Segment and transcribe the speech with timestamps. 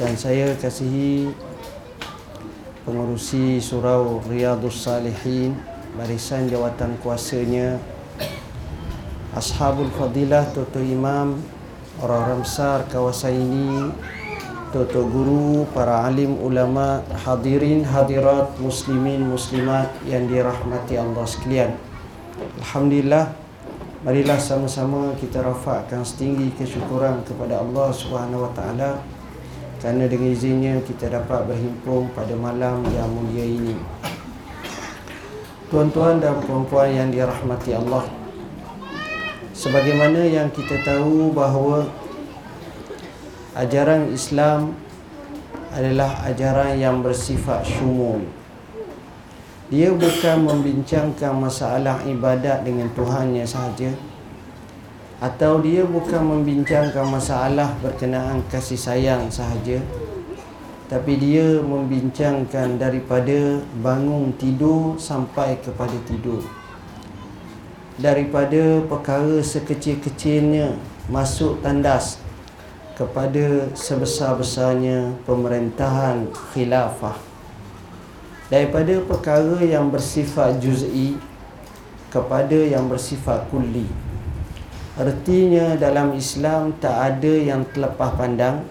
[0.00, 1.28] yang saya kasihi
[2.88, 5.52] pengurusi surau Riyadus Salihin
[5.92, 7.76] barisan jawatan kuasanya
[9.36, 11.36] Ashabul Fadilah Toto Imam
[12.00, 13.92] orang-orang besar kawasan ini
[14.72, 21.76] Toto Guru, para alim ulama, hadirin, hadirat, muslimin, muslimat yang dirahmati Allah sekalian.
[22.64, 23.36] Alhamdulillah
[24.00, 29.19] Marilah sama-sama kita rafakkan setinggi kesyukuran kepada Allah Subhanahu Wa Taala
[29.80, 33.72] kerana dengan izinnya kita dapat berhimpun pada malam yang mulia ini.
[35.72, 38.04] Tuan-tuan dan puan-puan yang dirahmati Allah.
[39.56, 41.88] Sebagaimana yang kita tahu bahawa
[43.56, 44.76] ajaran Islam
[45.72, 48.20] adalah ajaran yang bersifat syumul.
[49.72, 54.09] Dia bukan membincangkan masalah ibadat dengan Tuhannya sahaja
[55.20, 59.84] atau dia bukan membincangkan masalah berkenaan kasih sayang sahaja
[60.90, 66.42] tapi dia membincangkan daripada bangun tidur sampai kepada tidur.
[67.94, 70.74] Daripada perkara sekecil-kecilnya
[71.06, 72.18] masuk tandas
[72.98, 77.14] kepada sebesar-besarnya pemerintahan khilafah.
[78.50, 81.14] Daripada perkara yang bersifat juz'i
[82.10, 84.09] kepada yang bersifat kulli
[84.98, 88.66] Artinya dalam Islam tak ada yang terlepas pandang.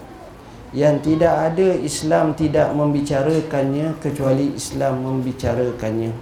[0.70, 6.14] Yang tidak ada Islam tidak membicarakannya Kecuali Islam membicarakannya.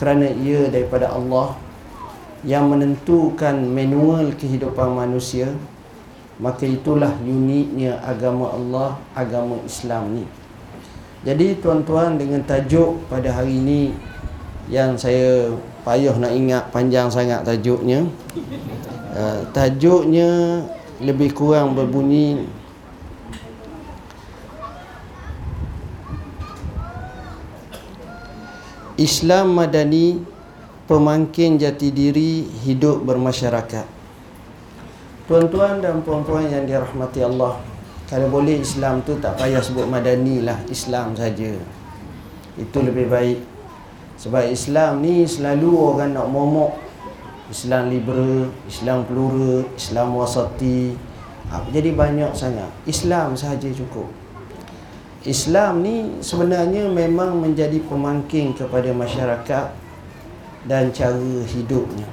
[0.00, 1.52] Kerana ia daripada Allah
[2.48, 5.52] Yang menentukan manual kehidupan manusia
[6.40, 10.24] Maka itulah uniknya agama Allah Agama Islam ni.
[11.28, 13.92] Jadi tuan-tuan dengan tajuk pada hari ini
[14.72, 15.52] Yang saya
[15.84, 18.08] payah nak ingat panjang sangat tajuknya
[19.12, 20.64] Uh, tajuknya
[20.96, 22.48] lebih kurang berbunyi
[28.96, 30.16] Islam Madani
[30.88, 33.84] pemangkin jati diri hidup bermasyarakat.
[35.28, 37.60] Tuan-tuan dan puan-puan yang dirahmati Allah,
[38.08, 41.56] kalau boleh Islam tu tak payah sebut madani lah, Islam saja.
[42.60, 43.40] Itu lebih baik.
[44.20, 46.91] Sebab Islam ni selalu orang nak momok
[47.52, 50.96] Islam liberal, Islam plural, Islam wasati.
[51.52, 52.72] Ha, jadi banyak sangat.
[52.88, 54.08] Islam sahaja cukup.
[55.28, 59.66] Islam ni sebenarnya memang menjadi pemangking kepada masyarakat
[60.64, 62.08] dan cara hidupnya.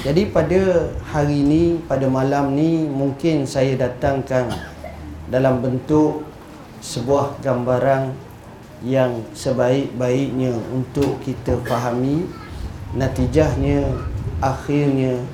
[0.00, 4.50] Jadi pada hari ini, pada malam ni mungkin saya datangkan
[5.28, 6.24] dalam bentuk
[6.80, 8.12] sebuah gambaran
[8.84, 12.28] yang sebaik-baiknya untuk kita fahami
[12.92, 13.88] natijahnya
[14.40, 15.24] akhirnya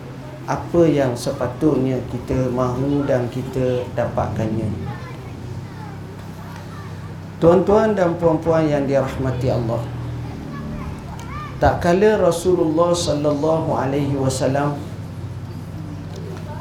[0.46, 4.70] apa yang sepatutnya kita mahu dan kita dapatkannya.
[7.38, 9.82] Tuan-tuan dan puan-puan yang dirahmati Allah.
[11.58, 14.78] Tak kala Rasulullah sallallahu alaihi wasallam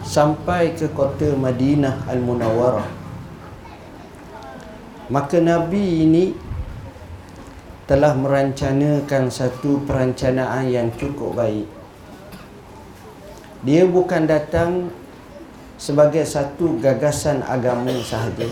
[0.06, 2.90] sampai ke kota Madinah Al-Munawwarah.
[5.10, 6.34] Maka Nabi ini
[7.90, 11.81] telah merancanakan satu perencanaan yang cukup baik
[13.62, 14.90] dia bukan datang
[15.78, 18.50] sebagai satu gagasan agama sahaja.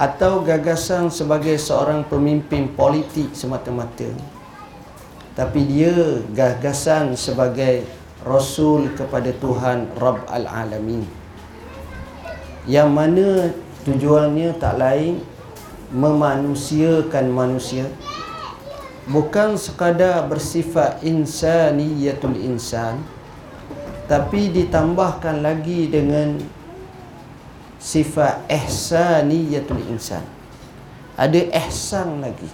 [0.00, 4.08] Atau gagasan sebagai seorang pemimpin politik semata-mata.
[5.36, 7.84] Tapi dia gagasan sebagai
[8.24, 11.04] rasul kepada Tuhan Rabb al-Alamin.
[12.64, 13.28] Yang mana
[13.84, 15.20] tujuannya tak lain
[15.92, 17.84] memanusiakan manusia.
[19.04, 23.04] Bukan sekadar bersifat insaniyatul insan
[24.04, 26.36] tapi ditambahkan lagi dengan
[27.80, 30.24] sifat ihsaniyatul insan.
[31.16, 32.48] Ada ihsan lagi.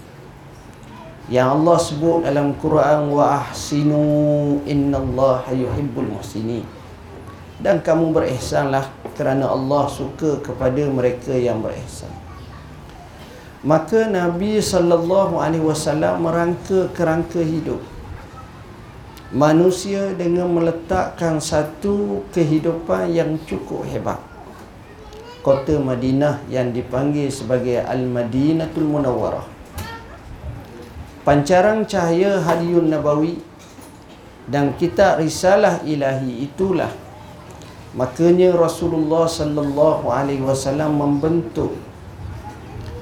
[1.31, 4.03] Yang Allah sebut dalam Quran wa ahsinu
[4.67, 6.67] innallaha yuhibbul muhsinin.
[7.63, 12.11] Dan kamu berihsanlah kerana Allah suka kepada mereka yang berihsan.
[13.61, 17.79] Maka Nabi sallallahu alaihi wasallam merangka kerangka hidup
[19.31, 24.19] manusia dengan meletakkan satu kehidupan yang cukup hebat.
[25.41, 29.47] Kota Madinah yang dipanggil sebagai Al-Madinatul Munawwarah.
[31.25, 33.39] Pancaran cahaya Hadiyun Nabawi
[34.51, 36.91] dan kitab Risalah Ilahi itulah.
[37.95, 41.75] Makanya Rasulullah sallallahu alaihi wasallam membentuk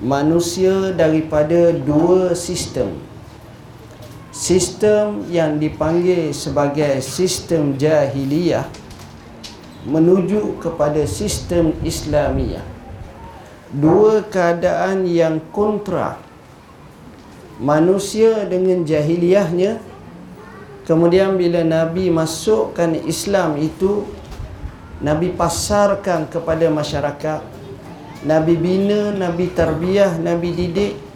[0.04, 2.96] manusia daripada dua sistem
[4.38, 8.70] sistem yang dipanggil sebagai sistem jahiliyah
[9.82, 12.62] menuju kepada sistem Islamiyah.
[13.74, 16.22] Dua keadaan yang kontra.
[17.58, 19.82] Manusia dengan jahiliyahnya
[20.86, 24.06] kemudian bila Nabi masukkan Islam itu
[25.02, 27.42] Nabi pasarkan kepada masyarakat
[28.22, 31.07] Nabi bina, Nabi tarbiyah, Nabi didik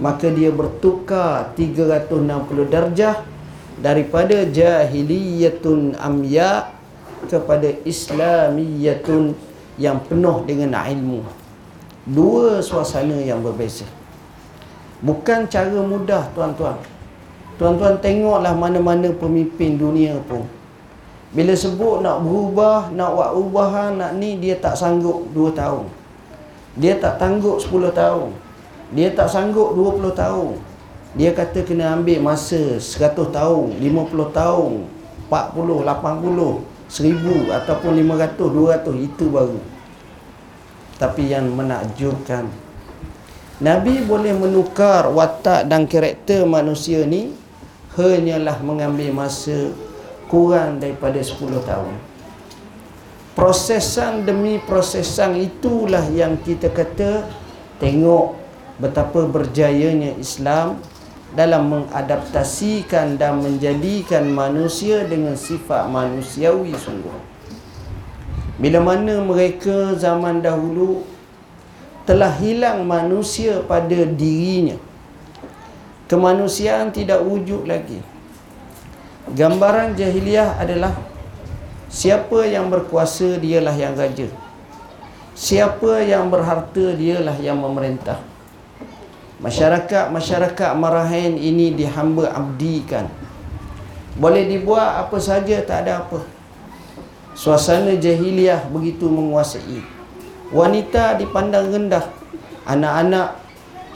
[0.00, 3.20] maka dia bertukar 360 darjah
[3.76, 6.72] daripada jahiliyatun amya
[7.28, 9.36] kepada islamiyatun
[9.76, 11.20] yang penuh dengan ilmu.
[12.08, 13.84] Dua suasana yang berbeza.
[15.04, 16.80] Bukan cara mudah tuan-tuan.
[17.60, 20.48] Tuan-tuan tengoklah mana-mana pemimpin dunia pun.
[21.36, 25.84] Bila sebut nak berubah nak buat ubahan nak ni dia tak sanggup 2 tahun.
[26.80, 28.32] Dia tak tanggup 10 tahun
[28.90, 30.58] dia tak sanggup 20 tahun.
[31.14, 34.72] Dia kata kena ambil masa 100 tahun, 50 tahun,
[35.26, 39.60] 40, 80, 1000 ataupun 500, 200 itu baru.
[40.98, 42.46] Tapi yang menakjubkan
[43.60, 47.36] Nabi boleh menukar watak dan karakter manusia ni
[47.92, 49.76] hanyalah mengambil masa
[50.32, 51.92] kurang daripada 10 tahun.
[53.36, 57.28] Prosesan demi prosesan itulah yang kita kata
[57.76, 58.40] tengok
[58.80, 60.80] betapa berjayanya Islam
[61.36, 67.14] dalam mengadaptasikan dan menjadikan manusia dengan sifat manusiawi sungguh.
[68.58, 71.06] Bila mana mereka zaman dahulu
[72.08, 74.76] telah hilang manusia pada dirinya.
[76.10, 78.02] Kemanusiaan tidak wujud lagi.
[79.30, 80.98] Gambaran jahiliah adalah
[81.86, 84.26] siapa yang berkuasa dialah yang raja.
[85.38, 88.29] Siapa yang berharta dialah yang memerintah.
[89.40, 93.08] Masyarakat-masyarakat Marahin ini dihamba abdikan.
[94.20, 96.20] Boleh dibuat apa saja tak ada apa.
[97.32, 99.80] Suasana jahiliah begitu menguasai.
[100.52, 102.04] Wanita dipandang rendah.
[102.68, 103.40] Anak-anak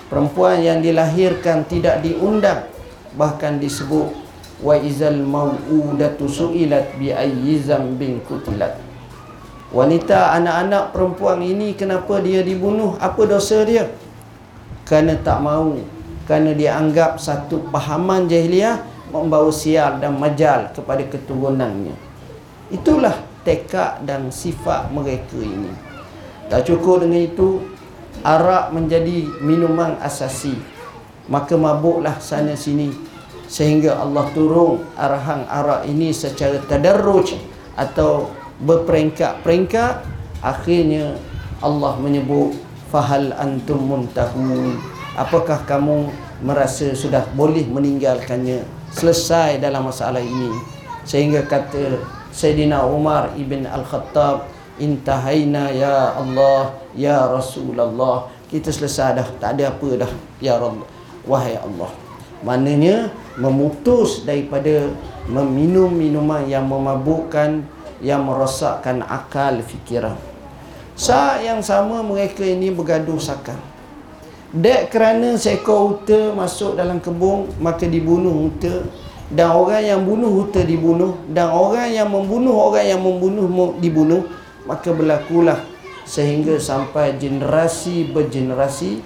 [0.08, 2.64] perempuan yang dilahirkan tidak diundang
[3.12, 4.16] bahkan disebut
[4.64, 8.80] wa izal mau'udatu su'ilat bi ayyi zambin kutilat.
[9.76, 12.96] Wanita anak-anak perempuan ini kenapa dia dibunuh?
[12.96, 13.92] Apa dosa dia?
[14.84, 15.80] Kerana tak mahu
[16.24, 18.80] kerana dia anggap satu pahaman jahiliah
[19.12, 21.94] membawa sial dan majal kepada keturunannya.
[22.72, 23.14] Itulah
[23.44, 25.70] tekad dan sifat mereka ini.
[26.48, 27.60] Tak cukup dengan itu
[28.24, 30.56] arak menjadi minuman asasi.
[31.28, 32.92] Maka mabuklah sana sini
[33.48, 37.36] sehingga Allah turun arahan arak ini secara tadarruj
[37.76, 38.32] atau
[38.64, 40.04] berperingkat-peringkat.
[40.40, 41.16] Akhirnya
[41.60, 42.63] Allah menyebut
[42.94, 44.78] fahal antum muntahun.
[45.18, 46.14] Apakah kamu
[46.46, 48.62] merasa sudah boleh meninggalkannya
[48.94, 50.54] selesai dalam masalah ini?
[51.02, 51.98] Sehingga kata
[52.30, 54.46] Sayyidina Umar ibn Al-Khattab
[54.78, 58.30] intahaina ya Allah ya Rasulullah.
[58.46, 60.86] Kita selesai dah tak ada apa dah ya Allah
[61.26, 61.90] wahai Allah.
[62.46, 64.94] Maknanya memutus daripada
[65.26, 67.66] meminum minuman yang memabukkan
[67.98, 70.14] yang merosakkan akal fikiran
[70.94, 73.58] saat yang sama mereka ini bergaduh sakar.
[74.54, 78.86] Dek kerana seekor unta masuk dalam kebun maka dibunuh unta.
[79.26, 81.18] Dan orang yang bunuh unta dibunuh.
[81.26, 84.30] Dan orang yang membunuh orang yang membunuh dibunuh
[84.62, 85.58] maka berlakulah
[86.06, 89.02] sehingga sampai generasi bergenerasi.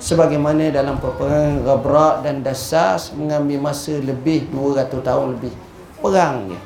[0.00, 5.52] Sebagaimana dalam peperangan Ghabra dan Dasas mengambil masa lebih 200 tahun lebih
[6.00, 6.60] perangnya.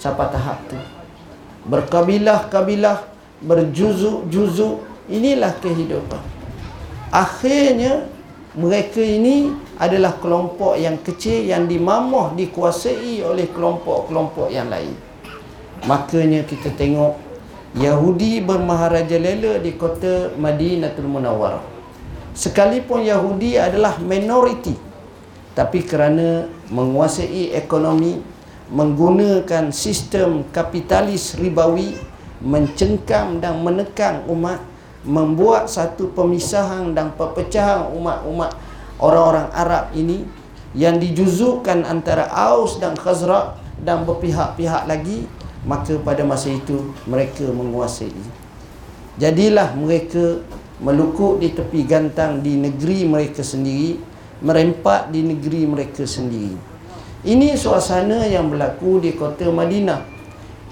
[0.00, 0.76] Sampai tahap tu.
[1.68, 3.11] Berkabilah-kabilah
[3.42, 4.80] berjuzuk-juzuk
[5.10, 6.22] inilah kehidupan.
[7.12, 8.08] Akhirnya
[8.56, 14.94] mereka ini adalah kelompok yang kecil yang dimamah dikuasai oleh kelompok-kelompok yang lain.
[15.84, 17.18] Makanya kita tengok
[17.74, 21.64] Yahudi bermaharaja lela di kota Madinatul Munawwarah.
[22.32, 24.92] Sekalipun Yahudi adalah minoriti
[25.52, 28.20] tapi kerana menguasai ekonomi
[28.72, 31.92] menggunakan sistem kapitalis ribawi
[32.42, 34.60] mencengkam dan menekan umat
[35.02, 38.54] membuat satu pemisahan dan perpecahan umat-umat
[39.02, 40.26] orang-orang Arab ini
[40.78, 45.26] yang dijuzukkan antara Aus dan Khazraj dan berpihak-pihak lagi
[45.66, 48.14] maka pada masa itu mereka menguasai
[49.20, 50.40] Jadilah mereka
[50.80, 54.00] melukuk di tepi gantang di negeri mereka sendiri,
[54.40, 56.56] merempat di negeri mereka sendiri.
[57.22, 60.11] Ini suasana yang berlaku di kota Madinah.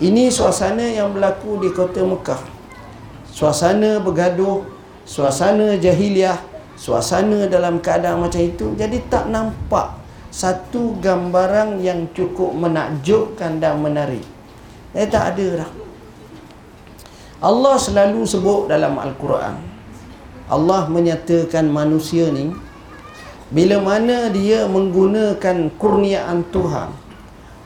[0.01, 2.41] Ini suasana yang berlaku di kota Mekah.
[3.29, 4.65] Suasana bergaduh,
[5.05, 6.41] suasana jahiliah,
[6.75, 8.73] suasana dalam keadaan macam itu.
[8.81, 10.01] Jadi tak nampak
[10.33, 14.25] satu gambaran yang cukup menakjubkan dan menarik.
[14.97, 15.71] Eh tak ada dah.
[17.41, 19.57] Allah selalu sebut dalam Al-Quran
[20.53, 22.53] Allah menyatakan manusia ni
[23.49, 26.93] Bila mana dia menggunakan kurniaan Tuhan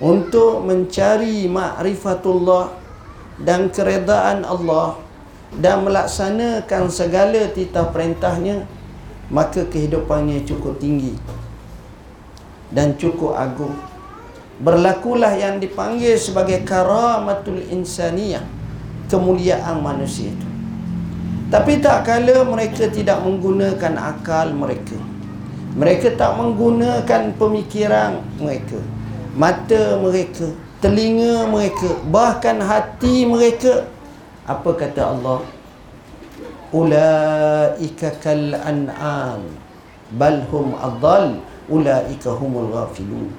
[0.03, 2.75] Untuk mencari ma'rifatullah
[3.39, 4.99] Dan keredaan Allah
[5.55, 8.67] Dan melaksanakan segala titah perintahnya
[9.31, 11.15] Maka kehidupannya cukup tinggi
[12.75, 13.75] Dan cukup agung
[14.59, 18.65] Berlakulah yang dipanggil sebagai karamatul insaniyah
[19.09, 20.49] kemuliaan manusia itu.
[21.53, 24.99] Tapi tak kala mereka tidak menggunakan akal mereka.
[25.75, 28.81] Mereka tak menggunakan pemikiran mereka.
[29.35, 30.47] Mata mereka,
[30.79, 33.91] telinga mereka, bahkan hati mereka.
[34.47, 35.43] Apa kata Allah?
[36.71, 39.43] Ulaika kal an'am
[40.15, 43.35] bal hum adall ulaika humul ghafilun.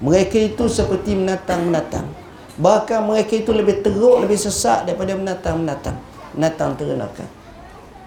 [0.00, 2.08] Mereka itu seperti menatang-menatang.
[2.56, 5.96] Bahkan mereka itu lebih teruk, lebih sesak daripada menatang-menatang.
[6.32, 7.28] Menatang terenakan.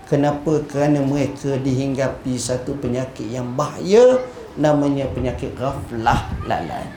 [0.10, 0.64] Kenapa?
[0.66, 4.24] Kerana mereka dihinggapi satu penyakit yang bahaya
[4.58, 6.97] namanya penyakit ghaflah lalai.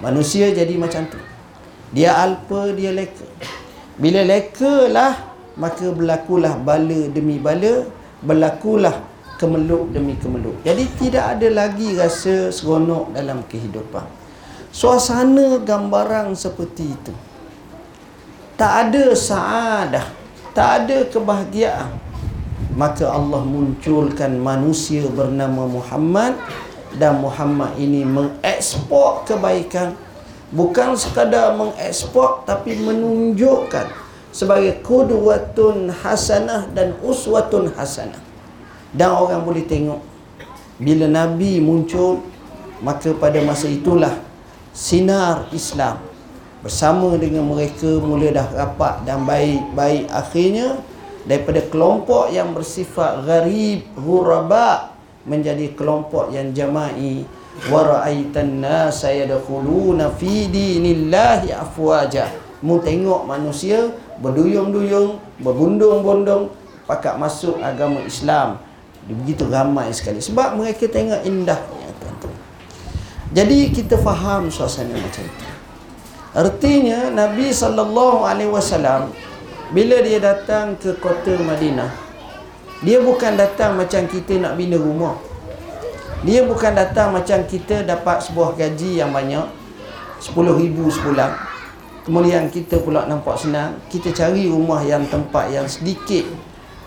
[0.00, 1.20] Manusia jadi macam tu.
[1.92, 3.26] Dia alpa, dia leka.
[4.00, 5.12] Bila leka lah,
[5.60, 7.84] maka berlakulah bala demi bala,
[8.24, 9.04] berlakulah
[9.36, 10.56] kemeluk demi kemeluk.
[10.64, 14.20] Jadi tidak ada lagi rasa seronok dalam kehidupan
[14.70, 17.12] suasana gambaran seperti itu
[18.54, 20.06] tak ada saadah
[20.54, 21.90] tak ada kebahagiaan
[22.78, 26.38] maka Allah munculkan manusia bernama Muhammad
[26.96, 29.94] dan Muhammad ini mengekspor kebaikan.
[30.50, 33.86] Bukan sekadar mengekspor tapi menunjukkan
[34.34, 38.18] sebagai kudwatun hasanah dan uswatun hasanah.
[38.90, 40.02] Dan orang boleh tengok
[40.80, 42.24] bila Nabi muncul
[42.80, 44.16] maka pada masa itulah
[44.72, 46.00] sinar Islam
[46.64, 50.80] bersama dengan mereka mula dah rapat dan baik-baik akhirnya
[51.28, 57.24] daripada kelompok yang bersifat gharib ghuraba menjadi kelompok yang jama'i.
[57.68, 62.30] Wa ra'aitan nas yadkhuluna fi dinillahi afwaja.
[62.60, 63.88] Mu tengok manusia
[64.20, 66.52] berduyung-duyung berbundung-bundung
[66.84, 68.60] pakat masuk agama Islam.
[69.04, 70.20] Begitu ramai sekali.
[70.20, 71.60] Sebab mereka tengok indah
[73.30, 75.46] jadi kita faham suasana macam itu.
[76.34, 79.14] Artinya Nabi sallallahu alaihi wasallam
[79.70, 81.94] bila dia datang ke kota Madinah,
[82.80, 85.16] dia bukan datang macam kita nak bina rumah.
[86.24, 89.44] Dia bukan datang macam kita dapat sebuah gaji yang banyak
[90.20, 91.30] 10,000 sebulan.
[92.04, 96.24] Kemudian kita pula nampak senang, kita cari rumah yang tempat yang sedikit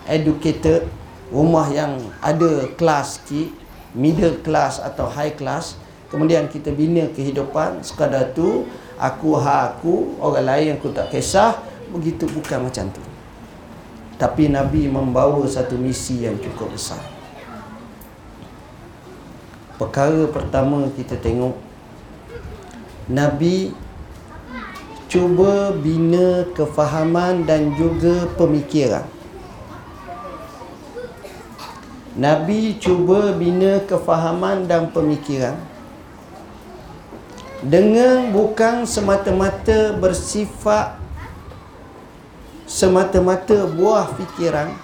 [0.06, 0.86] educated,
[1.30, 3.50] rumah yang ada kelas sikit,
[3.94, 5.78] middle class atau high class
[6.14, 11.58] Kemudian kita bina kehidupan sekadar tu aku ha aku orang lain aku tak kisah
[11.90, 13.02] begitu bukan macam tu.
[14.24, 17.04] Tapi Nabi membawa satu misi yang cukup besar.
[19.76, 21.52] Perkara pertama kita tengok
[23.12, 23.76] Nabi
[25.12, 29.04] cuba bina kefahaman dan juga pemikiran.
[32.16, 35.60] Nabi cuba bina kefahaman dan pemikiran
[37.60, 41.03] dengan bukan semata-mata bersifat
[42.74, 44.74] semata-mata buah fikiran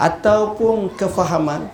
[0.00, 1.68] ataupun kefahaman.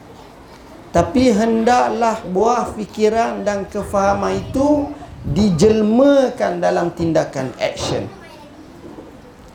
[0.90, 4.90] Tapi hendaklah buah fikiran dan kefahaman itu
[5.22, 8.10] dijelmakan dalam tindakan action.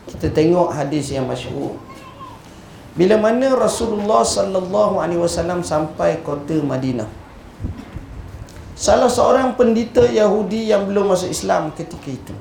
[0.08, 1.76] Kita tengok hadis yang masyhur.
[2.96, 7.06] Bila mana Rasulullah sallallahu alaihi wasallam sampai kota Madinah
[8.74, 12.34] Salah seorang pendeta Yahudi yang belum masuk Islam ketika itu.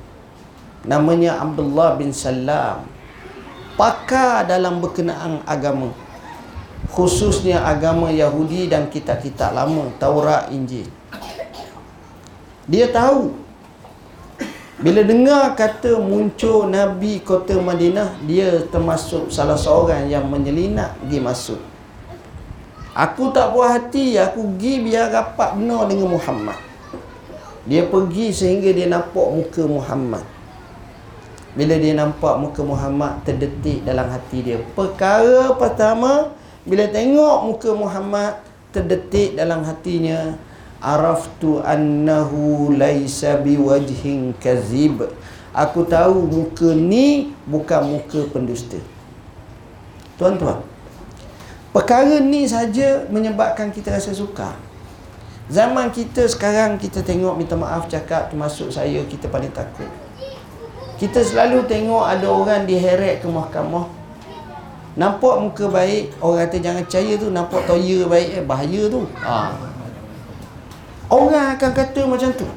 [0.88, 2.88] Namanya Abdullah bin Salam.
[3.76, 5.92] Pakar dalam berkenaan agama.
[6.92, 9.92] Khususnya agama Yahudi dan kitab-kitab lama.
[10.00, 10.88] Taurat, Injil.
[12.68, 13.36] Dia tahu.
[14.80, 21.60] Bila dengar kata muncul Nabi kota Madinah, dia termasuk salah seorang yang menyelinap dia masuk.
[23.00, 26.58] Aku tak puas hati Aku pergi biar rapat benar dengan Muhammad
[27.70, 30.26] Dia pergi sehingga dia nampak muka Muhammad
[31.58, 34.58] bila dia nampak muka Muhammad terdetik dalam hati dia.
[34.78, 36.34] Perkara pertama
[36.68, 38.38] bila tengok muka Muhammad
[38.70, 40.38] terdetik dalam hatinya
[40.78, 45.10] araftu annahu laisa biwajhin kazib.
[45.50, 48.78] Aku tahu muka ni bukan muka pendusta.
[50.22, 50.62] Tuan-tuan,
[51.74, 54.54] perkara ni saja menyebabkan kita rasa suka.
[55.50, 59.90] Zaman kita sekarang kita tengok minta maaf cakap termasuk saya kita paling takut.
[61.00, 63.88] Kita selalu tengok ada orang diheret ke mahkamah.
[65.00, 69.08] Nampak muka baik Orang kata jangan percaya tu Nampak toya baik eh bahaya tu.
[69.24, 69.56] Ha.
[71.08, 72.48] Orang akan kata macam tu.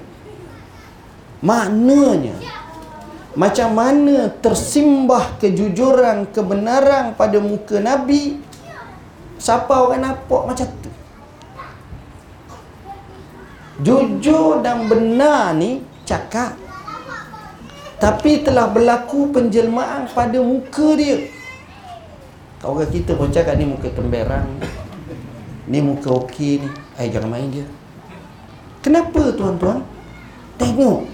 [1.45, 2.35] Maknanya
[3.39, 8.43] Macam mana tersimbah kejujuran Kebenaran pada muka Nabi
[9.39, 10.91] Siapa orang nampak macam tu?
[13.83, 16.62] Jujur dan benar ni Cakap
[18.03, 21.23] tapi telah berlaku penjelmaan pada muka dia.
[22.67, 24.59] Orang kita pun cakap ni muka temberang
[25.71, 25.79] ni.
[25.79, 26.69] Muka okey ni.
[26.99, 27.63] Eh jangan main dia.
[28.83, 29.87] Kenapa tuan-tuan?
[30.59, 31.07] Tengok.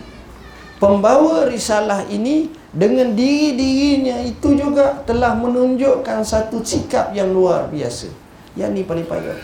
[0.80, 8.09] Pembawa risalah ini dengan diri-dirinya itu juga telah menunjukkan satu sikap yang luar biasa.
[8.57, 9.37] Yang ni paling payah.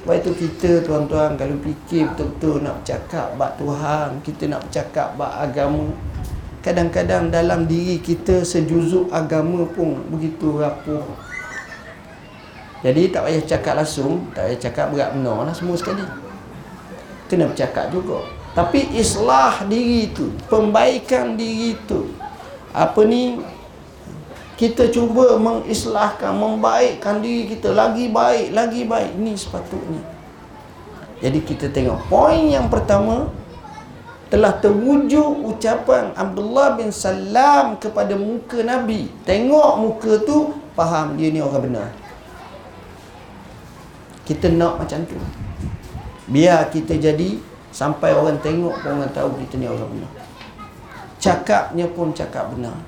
[0.00, 5.32] Sebab itu kita tuan-tuan kalau fikir betul-betul nak bercakap bak Tuhan, kita nak bercakap bak
[5.44, 5.92] agama,
[6.60, 11.04] kadang-kadang dalam diri kita sejuzuk agama pun begitu rapuh.
[12.80, 16.04] Jadi tak payah cakap langsung tak payah cakap berat benar lah semua sekali.
[17.28, 18.24] Kena bercakap juga.
[18.52, 22.12] Tapi islah diri itu pembaikan diri itu
[22.76, 23.40] apa ni?
[24.60, 27.72] Kita cuba mengislahkan membaikkan diri kita.
[27.72, 29.16] Lagi baik lagi baik.
[29.16, 30.04] Ini sepatutnya.
[31.20, 33.28] Jadi kita tengok poin yang pertama
[34.30, 39.10] telah terwujud ucapan Abdullah bin Salam kepada muka Nabi.
[39.26, 41.90] Tengok muka tu, faham dia ni orang benar.
[44.22, 45.18] Kita nak macam tu.
[46.30, 47.42] Biar kita jadi
[47.74, 50.12] sampai orang tengok pun orang tahu kita ni orang benar.
[51.18, 52.78] Cakapnya pun cakap benar.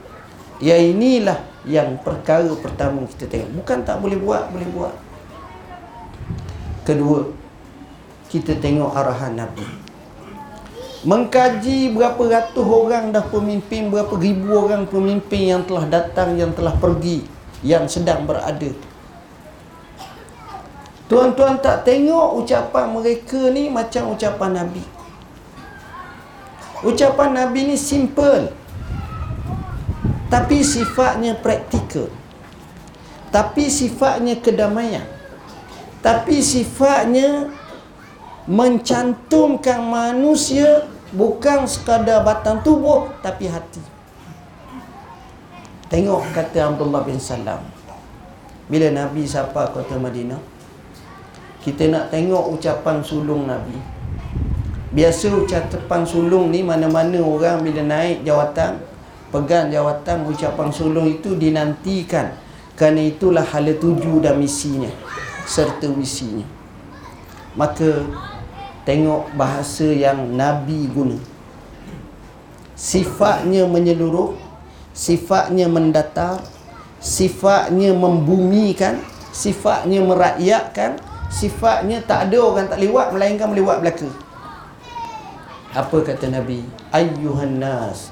[0.63, 3.51] Ya inilah yang perkara pertama kita tengok.
[3.59, 4.95] Bukan tak boleh buat, boleh buat.
[6.87, 7.27] Kedua,
[8.31, 9.82] kita tengok arahan Nabi
[11.03, 16.75] mengkaji berapa ratus orang dah pemimpin berapa ribu orang pemimpin yang telah datang yang telah
[16.79, 17.27] pergi
[17.63, 18.71] yang sedang berada.
[21.11, 24.85] Tuan-tuan tak tengok ucapan mereka ni macam ucapan nabi.
[26.83, 28.63] Ucapan nabi ni simple
[30.33, 32.09] tapi sifatnya praktikal.
[33.29, 35.05] Tapi sifatnya kedamaian.
[36.01, 37.53] Tapi sifatnya
[38.47, 43.83] mencantumkan manusia bukan sekadar batang tubuh tapi hati.
[45.93, 47.61] Tengok kata Abdullah bin Salam.
[48.67, 50.41] Bila Nabi sapa kota Madinah,
[51.61, 53.77] kita nak tengok ucapan sulung Nabi.
[54.93, 58.81] Biasa ucapan sulung ni mana-mana orang bila naik jawatan,
[59.29, 62.41] pegang jawatan ucapan sulung itu dinantikan.
[62.73, 64.89] Kerana itulah hala tuju dan misinya
[65.45, 66.49] serta visinya.
[67.53, 68.09] Maka
[68.83, 71.15] Tengok bahasa yang Nabi guna.
[72.83, 74.35] Sifatnya menyeluruh
[74.91, 76.43] Sifatnya mendatar
[76.99, 78.99] Sifatnya membumikan
[79.31, 80.99] Sifatnya merakyatkan
[81.31, 84.11] Sifatnya tak ada orang tak lewat Melainkan melewat belaka.
[85.73, 86.67] Apa kata Nabi?
[86.91, 88.11] Ayyuhan nas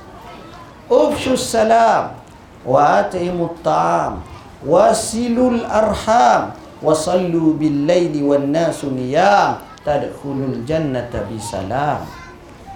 [0.86, 2.14] Ufshus salam
[2.62, 4.22] Wa at'imut ta'am
[4.62, 12.04] Wasilul arham Wasallu bil layli wan nasu niyam tadkhulul jannata bisalam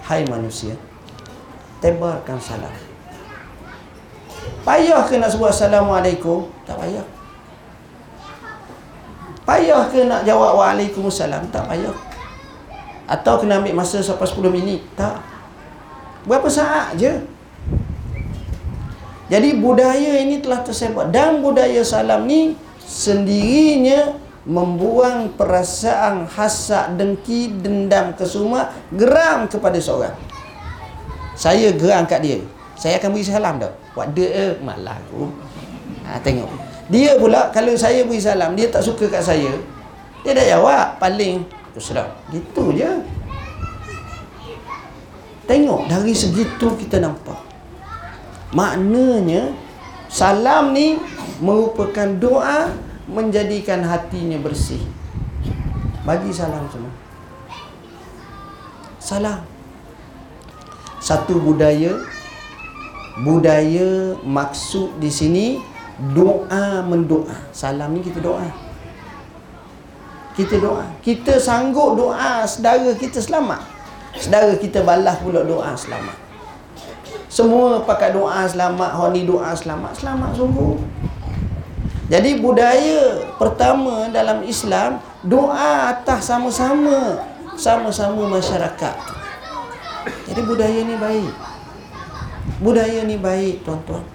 [0.05, 0.73] hai manusia
[1.81, 2.73] tebarkan salam.
[4.65, 6.49] Payah ke nak sebut assalamualaikum?
[6.65, 7.05] Tak payah.
[9.45, 11.53] Payah ke nak jawab waalaikumsalam?
[11.53, 11.93] Tak payah.
[13.05, 14.81] Atau kena ambil masa sampai 10 minit?
[14.97, 15.21] Tak.
[16.25, 17.13] Berapa saat je?
[19.29, 21.13] Jadi budaya ini telah tersebar.
[21.13, 30.13] Dan budaya salam ni sendirinya membuang perasaan hasad, dengki, dendam, kesuma, geram kepada seorang.
[31.33, 32.39] Saya geram kat dia.
[32.77, 33.73] Saya akan beri salam dah.
[33.97, 35.27] Buat dia eh, malah aku.
[36.05, 36.47] Ha, tengok.
[36.93, 39.49] Dia pula kalau saya beri salam, dia tak suka kat saya.
[40.21, 41.41] Dia dah jawab paling
[41.73, 42.13] terserah.
[42.29, 42.91] Gitu je.
[45.49, 47.37] Tengok dari segitu kita nampak.
[48.53, 49.53] Maknanya
[50.07, 51.01] salam ni
[51.41, 54.81] merupakan doa menjadikan hatinya bersih.
[56.05, 56.93] Bagi salam semua.
[59.01, 59.41] Salam.
[61.01, 61.93] Satu budaya
[63.21, 65.45] budaya maksud di sini
[66.17, 67.33] doa mendoa.
[67.53, 68.49] Salam ni kita doa.
[70.33, 70.85] Kita doa.
[70.99, 73.61] Kita sanggup doa saudara kita selamat.
[74.17, 76.17] Saudara kita balas pula doa selamat.
[77.29, 80.79] Semua pakai doa selamat honi doa selamat selamat sungguh
[82.05, 87.17] jadi budaya pertama dalam Islam doa atas sama-sama
[87.57, 88.95] sama-sama masyarakat.
[90.29, 91.33] Jadi budaya ni baik.
[92.61, 94.05] Budaya ni baik tuan-tuan.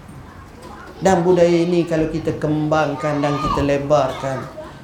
[1.03, 4.39] Dan budaya ini kalau kita kembangkan dan kita lebarkan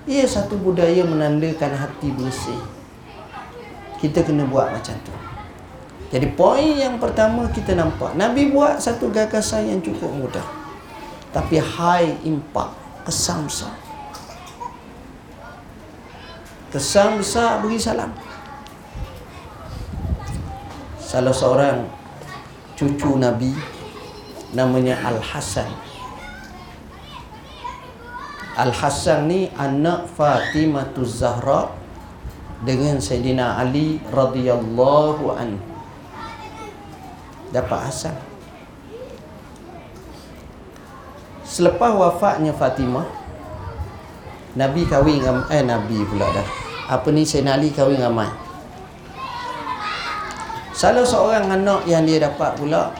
[0.07, 2.59] ia satu budaya menandakan hati bersih.
[4.03, 5.15] Kita kena buat macam tu.
[6.11, 10.47] Jadi poin yang pertama kita nampak Nabi buat satu gagasan yang cukup mudah.
[11.31, 13.75] Tapi high impact kesan besar
[16.75, 18.11] kesan besar beri salam
[20.99, 21.87] salah seorang
[22.75, 23.55] cucu Nabi
[24.53, 25.87] namanya Al-Hasan
[28.57, 31.77] Al-Hasan ni anak Fatimah Zahra
[32.65, 35.61] dengan Sayyidina Ali radhiyallahu anhu.
[37.53, 38.17] Dapat Hasan.
[41.57, 43.09] Selepas wafatnya Fatimah
[44.61, 46.45] Nabi kahwin dengan eh Nabi pula dah.
[46.93, 48.29] Apa ni Sayyidina Ali kahwin dengan Mai.
[50.77, 52.93] Salah seorang anak yang dia dapat pula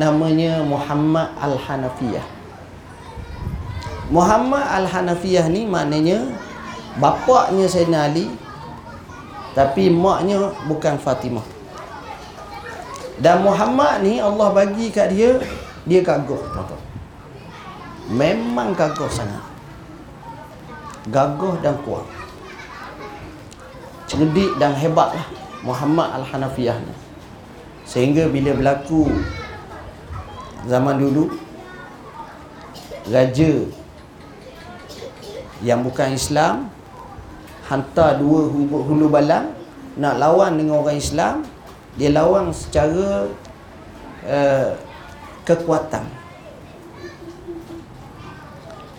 [0.00, 2.24] namanya Muhammad Al-Hanafiyah.
[4.08, 6.32] Muhammad Al-Hanafiyah ni maknanya
[6.96, 8.32] bapaknya Sayyidina Ali
[9.52, 11.44] tapi maknya bukan Fatimah.
[13.20, 15.36] Dan Muhammad ni Allah bagi kat dia
[15.84, 16.81] dia gagah tuan
[18.12, 19.40] Memang gagah sangat.
[21.08, 22.04] Gagah dan kuat.
[24.04, 25.24] Cerdik dan hebatlah
[25.64, 26.94] Muhammad Al-Hanafiyah ni.
[27.88, 29.08] Sehingga bila berlaku
[30.68, 31.32] zaman dulu
[33.08, 33.66] raja
[35.64, 36.70] yang bukan Islam
[37.66, 39.54] hantar dua hulu balang
[39.98, 41.34] nak lawan dengan orang Islam
[41.98, 43.26] dia lawan secara
[44.26, 44.70] uh,
[45.42, 46.06] kekuatan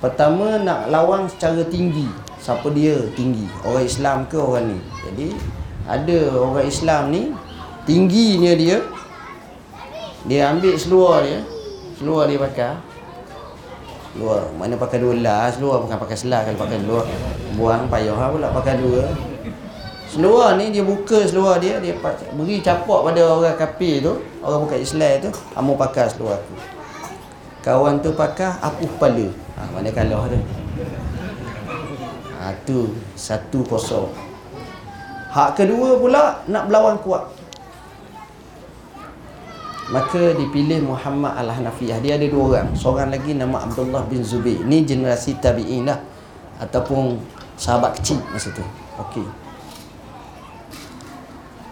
[0.04, 2.12] pertama nak lawan secara tinggi.
[2.44, 3.48] Siapa dia tinggi?
[3.64, 4.80] Orang Islam ke orang ni?
[5.08, 5.28] Jadi
[5.88, 7.32] ada orang Islam ni
[7.88, 8.84] tingginya dia.
[10.28, 11.40] Dia ambil seluar dia.
[11.96, 12.76] Seluar dia pakai.
[14.20, 17.02] Luar mana pakai dua las luar bukan pakai selah kalau pakai luar
[17.58, 19.08] buang payah ha pula pakai dua.
[20.06, 21.98] Seluar ni dia buka seluar dia dia
[22.38, 24.14] beri capak pada orang kafir tu
[24.46, 26.54] orang bukan Islam tu kamu pakai seluar tu
[27.64, 30.40] kawan tu pakai aku kepala ha, mana kalah tu?
[32.44, 34.12] Ha, tu satu kosong.
[35.32, 37.24] Hak kedua pula nak berlawan kuat.
[39.96, 42.70] Maka dipilih Muhammad Al-Hanafiyah dia ada dua orang.
[42.76, 44.60] Seorang lagi nama Abdullah bin Zubair.
[44.68, 46.04] Ni generasi tabi'in lah.
[46.60, 47.16] Ataupun
[47.56, 48.64] sahabat kecil masa tu.
[49.00, 49.26] Okey.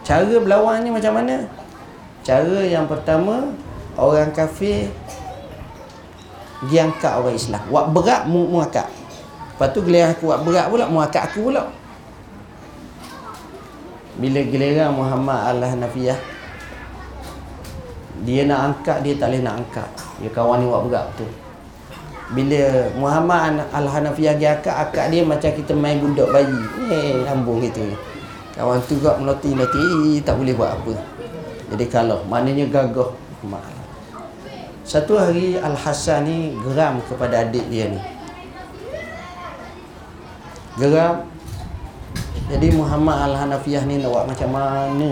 [0.02, 1.46] Cara berlawan ni macam mana?
[2.24, 3.54] Cara yang pertama
[3.94, 4.90] orang kafir
[6.62, 7.62] pergi angkat orang Islam.
[7.66, 8.86] Buat berat mu, mu akak.
[8.86, 11.66] Lepas tu giliran aku buat berat pula mu akak aku pula.
[14.16, 16.18] Bila giliran Muhammad Al-Hanafiyah
[18.22, 19.90] dia nak angkat dia tak boleh nak angkat.
[20.22, 21.26] Dia kawan ni buat berat tu.
[22.32, 22.62] Bila
[22.94, 26.62] Muhammad Al-Hanafiyah dia akak akak dia macam kita main budak bayi.
[26.86, 27.82] Eh lambung gitu
[28.52, 30.94] kawan tu gak meloti meloti tak boleh buat apa.
[31.72, 33.10] Jadi kalau maknanya gagah
[34.82, 38.00] satu hari Al-Hasan ni geram kepada adik dia ni.
[40.78, 41.26] Geram.
[42.52, 45.10] Jadi Muhammad Al-Hanafiyah ni nak buat macam mana?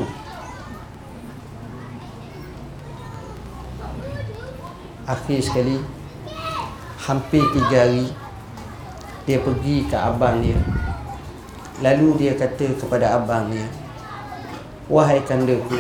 [5.09, 5.80] Akhir sekali
[7.00, 8.12] hampir tiga hari
[9.24, 10.59] dia pergi ke abang dia.
[11.80, 13.64] Lalu dia kata kepada abang dia
[14.90, 15.78] wahai kandaku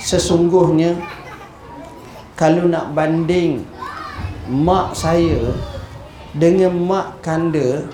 [0.00, 0.96] sesungguhnya
[2.38, 3.64] kalau nak banding
[4.46, 5.50] mak saya
[6.36, 7.88] dengan mak kanda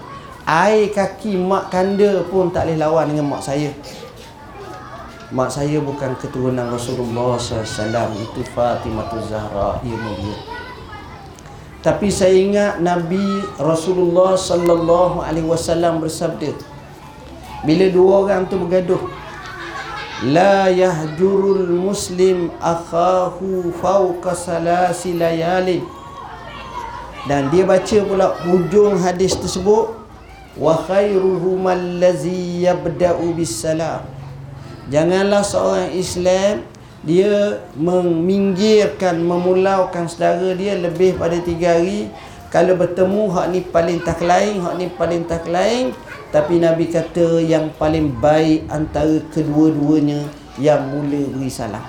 [0.44, 3.70] air kaki mak kanda pun tak boleh lawan dengan mak saya.
[5.32, 10.52] Mak saya bukan keturunan Rasulullah SAW itu Fatimah Zahra ia mulia
[11.82, 16.54] tapi saya ingat Nabi Rasulullah sallallahu alaihi wasallam bersabda
[17.66, 19.02] bila dua orang tu bergaduh
[20.22, 25.82] la yahjurul muslim akhahu fawqa salasi layali
[27.26, 29.98] dan dia baca pula hujung hadis tersebut
[30.54, 34.06] wa khairuhum allazi yabda'u bis salam
[34.90, 36.66] Janganlah seorang Islam
[37.06, 42.10] dia meminggirkan memulaukan saudara dia lebih pada tiga hari
[42.52, 45.96] kalau bertemu hak ni paling tak lain hak ni paling tak lain.
[46.28, 50.28] Tapi Nabi kata yang paling baik antara kedua-duanya
[50.60, 51.80] yang mula beri salam.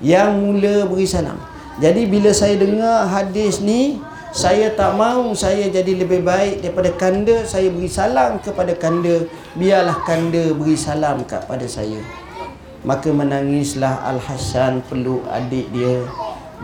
[0.00, 1.36] Yang mula beri salam.
[1.84, 4.00] Jadi bila saya dengar hadis ni
[4.32, 7.44] saya tak mahu saya jadi lebih baik daripada kanda.
[7.44, 9.28] Saya beri salam kepada kanda.
[9.52, 12.00] Biarlah kanda beri salam kepada saya.
[12.88, 16.04] Maka menangislah Al-Hasan peluk adik dia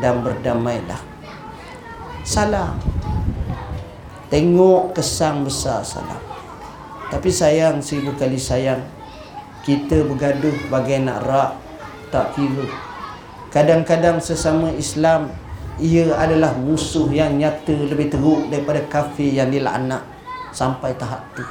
[0.00, 1.09] dan berdamailah
[2.22, 2.76] salam
[4.30, 6.30] tengok kesan besar salam
[7.11, 8.87] tapi sayang seribu kali sayang.
[9.66, 11.52] Kita bergaduh bagai nak rak
[12.14, 12.70] tak kira.
[13.50, 15.35] Kadang-kadang sesama Islam
[15.83, 20.06] ia adalah musuh yang nyata lebih teruk daripada kafir yang dilaknat
[20.54, 21.42] sampai tahap tu.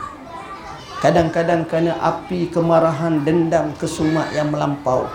[1.03, 5.11] Kadang-kadang kerana api kemarahan dendam kesumat yang melampau.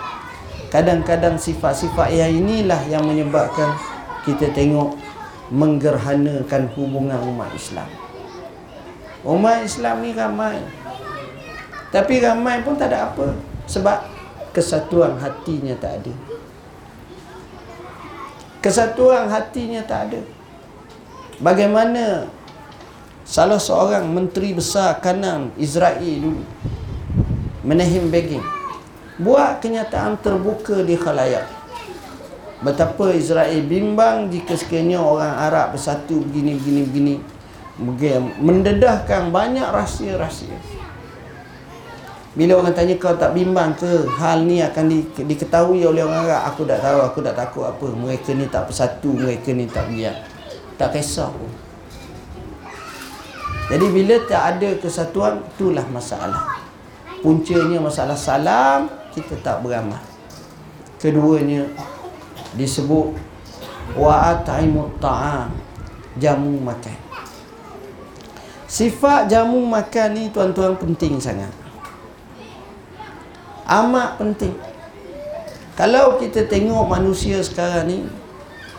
[0.69, 3.73] Kadang-kadang sifat-sifat yang inilah yang menyebabkan
[4.29, 4.97] kita tengok
[5.53, 7.89] menggerhanakan hubungan umat Islam.
[9.25, 10.61] Umat Islam ni ramai.
[11.93, 13.33] Tapi ramai pun tak ada apa.
[13.65, 13.99] Sebab
[14.53, 16.13] kesatuan hatinya tak ada.
[18.61, 20.21] Kesatuan hatinya tak ada.
[21.41, 22.29] Bagaimana
[23.25, 26.45] salah seorang menteri besar kanan Israel dulu
[27.65, 28.45] Menahim Begin
[29.17, 31.47] buat kenyataan terbuka di khalayak
[32.65, 37.15] betapa Israel bimbang jika sekiranya orang Arab bersatu begini begini begini.
[38.41, 40.57] Mendedahkan banyak rahsia-rahsia.
[42.35, 46.43] Bila orang tanya kau tak bimbang ke hal ni akan di, diketahui oleh orang Arab.
[46.51, 47.87] Aku tak tahu aku tak takut apa.
[47.87, 50.19] Mereka ni tak bersatu mereka ni tak biar.
[50.75, 51.53] Tak kisah pun.
[53.71, 56.43] Jadi bila tak ada kesatuan itulah masalah.
[57.23, 60.03] Puncanya masalah salam kita tak beramal.
[60.99, 61.71] Keduanya
[62.55, 63.15] disebut
[63.99, 65.53] wa at'imut ta'am
[66.19, 66.99] jamu makan.
[68.65, 71.51] Sifat jamu makan ni tuan-tuan penting sangat.
[73.65, 74.55] Amat penting.
[75.75, 77.99] Kalau kita tengok manusia sekarang ni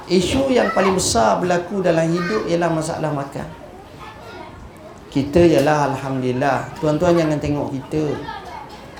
[0.07, 3.65] isu yang paling besar berlaku dalam hidup ialah masalah makan
[5.15, 8.03] kita ialah Alhamdulillah Tuan-tuan jangan tengok kita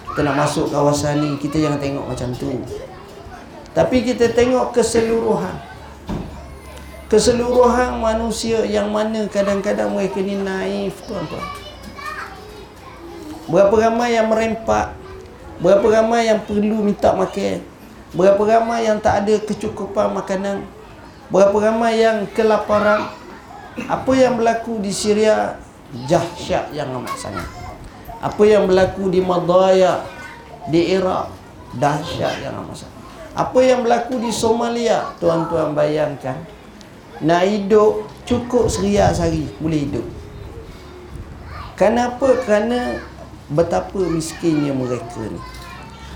[0.08, 2.56] Kita nak masuk kawasan ni Kita jangan tengok macam tu
[3.76, 5.60] Tapi kita tengok keseluruhan.
[7.06, 11.44] Keseluruhan manusia Yang mana kadang-kadang mereka ni naif Tuan-tuan.
[13.46, 14.98] Berapa ramai yang merempak?
[15.62, 17.62] Berapa ramai yang perlu minta makan?
[18.16, 20.66] Berapa ramai yang tak ada kecukupan makanan?
[21.30, 23.14] Berapa ramai yang kelaparan?
[23.86, 25.62] Apa yang berlaku di Syria?
[26.10, 27.46] Jahsyat yang amat sangat.
[28.18, 30.02] Apa yang berlaku di Madaya
[30.66, 31.30] Di Iraq?
[31.78, 32.95] Dahsyat yang amat sangat
[33.36, 35.12] Apa yang berlaku di Somalia?
[35.20, 36.40] Tuan-tuan bayangkan.
[37.20, 40.04] Nak hidup cukup seria sehari Boleh hidup.
[41.76, 42.40] Kenapa?
[42.44, 43.00] Kerana
[43.46, 45.38] Betapa miskinnya mereka ni.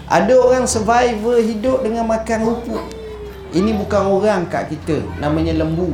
[0.09, 2.81] Ada orang survivor hidup dengan makan rupuk.
[3.53, 5.93] Ini bukan orang kat kita Namanya lembu.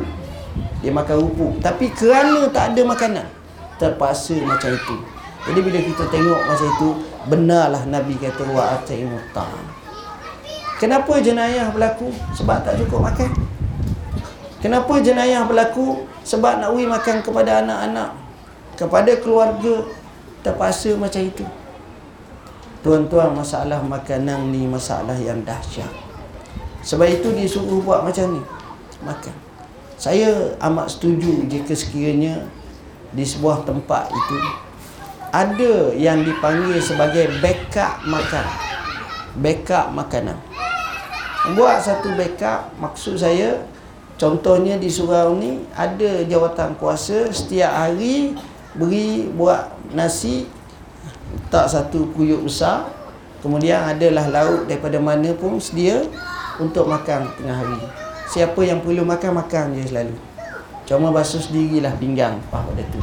[0.79, 1.59] Dia makan rupuk.
[1.59, 3.27] Tapi kerana tak ada makanan
[3.75, 4.95] terpaksa macam itu.
[5.43, 6.89] Jadi bila kita tengok macam itu,
[7.27, 9.19] benarlah Nabi kata wa ataimu
[10.75, 12.11] Kenapa jenayah berlaku?
[12.35, 13.31] Sebab tak cukup makan.
[14.59, 16.03] Kenapa jenayah berlaku?
[16.25, 18.09] Sebab nak beri makan kepada anak-anak,
[18.75, 19.87] kepada keluarga
[20.43, 21.45] terpaksa macam itu.
[22.83, 25.89] Tuan-tuan, masalah makanan ni masalah yang dahsyat.
[26.85, 28.41] Sebab itu disuruh buat macam ni.
[29.01, 29.35] Makan.
[29.95, 32.45] Saya amat setuju jika sekiranya
[33.15, 34.37] di sebuah tempat itu
[35.31, 38.45] ada yang dipanggil sebagai backup makan
[39.39, 40.35] backup makanan
[41.53, 43.61] buat satu backup maksud saya
[44.17, 48.33] contohnya di surau ni ada jawatan kuasa setiap hari
[48.73, 50.49] beri buat nasi
[51.49, 52.89] tak satu kuyuk besar.
[53.39, 56.01] Kemudian adalah lauk daripada mana pun sedia
[56.57, 57.77] untuk makan tengah hari.
[58.25, 60.15] Siapa yang perlu makan makan je selalu.
[60.85, 63.01] Cuma basuh sendirilah pinggang Pak pada tu.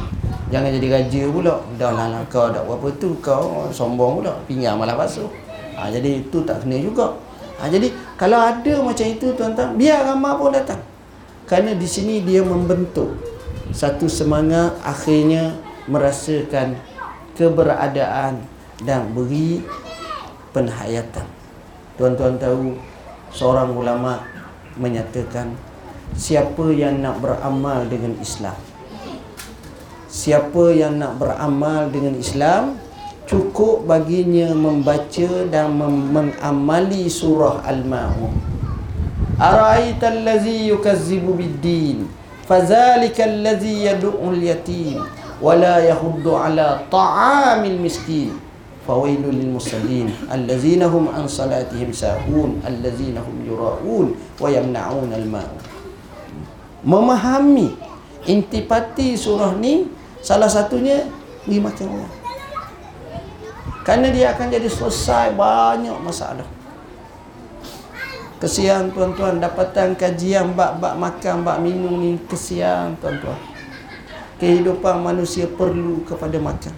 [0.51, 1.55] Jangan jadi raja pula.
[1.79, 4.35] Dah lah, lah kau dah apa tu Kau sombong pula.
[4.43, 5.31] Pinggang malah basuh.
[5.79, 7.15] Ha, Jadi tu tak kena juga
[7.63, 10.83] ha, Jadi kalau ada macam itu tuan-tuan Biar ramah pun datang.
[11.47, 13.15] Kerana di sini dia membentuk
[13.71, 15.55] Satu semangat akhirnya
[15.87, 16.75] Merasakan
[17.39, 18.43] Keberadaan
[18.83, 19.63] Dan beri
[20.51, 21.27] Penhayatan
[21.95, 22.75] Tuan-tuan tahu
[23.31, 24.19] Seorang ulama
[24.75, 25.55] Menyatakan
[26.17, 28.57] siapa yang nak beramal dengan Islam?
[30.13, 32.77] Siapa yang nak beramal dengan Islam
[33.33, 38.37] cukup baginya membaca dan mem- mengamali surah Al-Ma'un.
[39.41, 42.05] Ara'aita allazi yukazzibu bid-din
[42.45, 45.01] fadzalika allazi yad'u al-yatim
[45.41, 48.37] wa la yahuddu ala ta'amil miskin
[48.85, 55.61] fawailul lil musallin allazina hum an salatihim sahun allazina hum yura'un wa yamna'un al-ma'un.
[56.85, 57.73] Memahami
[58.29, 59.89] intipati surah ni
[60.21, 61.09] salah satunya
[61.49, 62.22] beri makan orang.
[63.83, 66.47] Kerana dia akan jadi selesai banyak masalah.
[68.39, 73.35] Kesian tuan-tuan dapatan kajian bab-bab makan, bab minum ni kesian tuan-tuan.
[74.39, 76.71] Kehidupan manusia perlu kepada makan.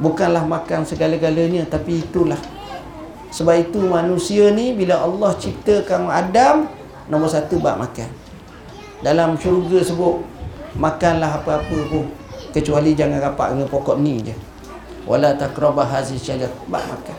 [0.00, 2.40] Bukanlah makan segala-galanya tapi itulah.
[3.32, 6.68] Sebab itu manusia ni bila Allah ciptakan Adam
[7.08, 8.08] nombor satu bab makan.
[9.00, 10.20] Dalam syurga sebut
[10.76, 12.08] makanlah apa-apa pun
[12.52, 14.53] kecuali jangan rapat dengan pokok ni je
[15.04, 17.16] wala taqrabah hazihi syajar bab makan.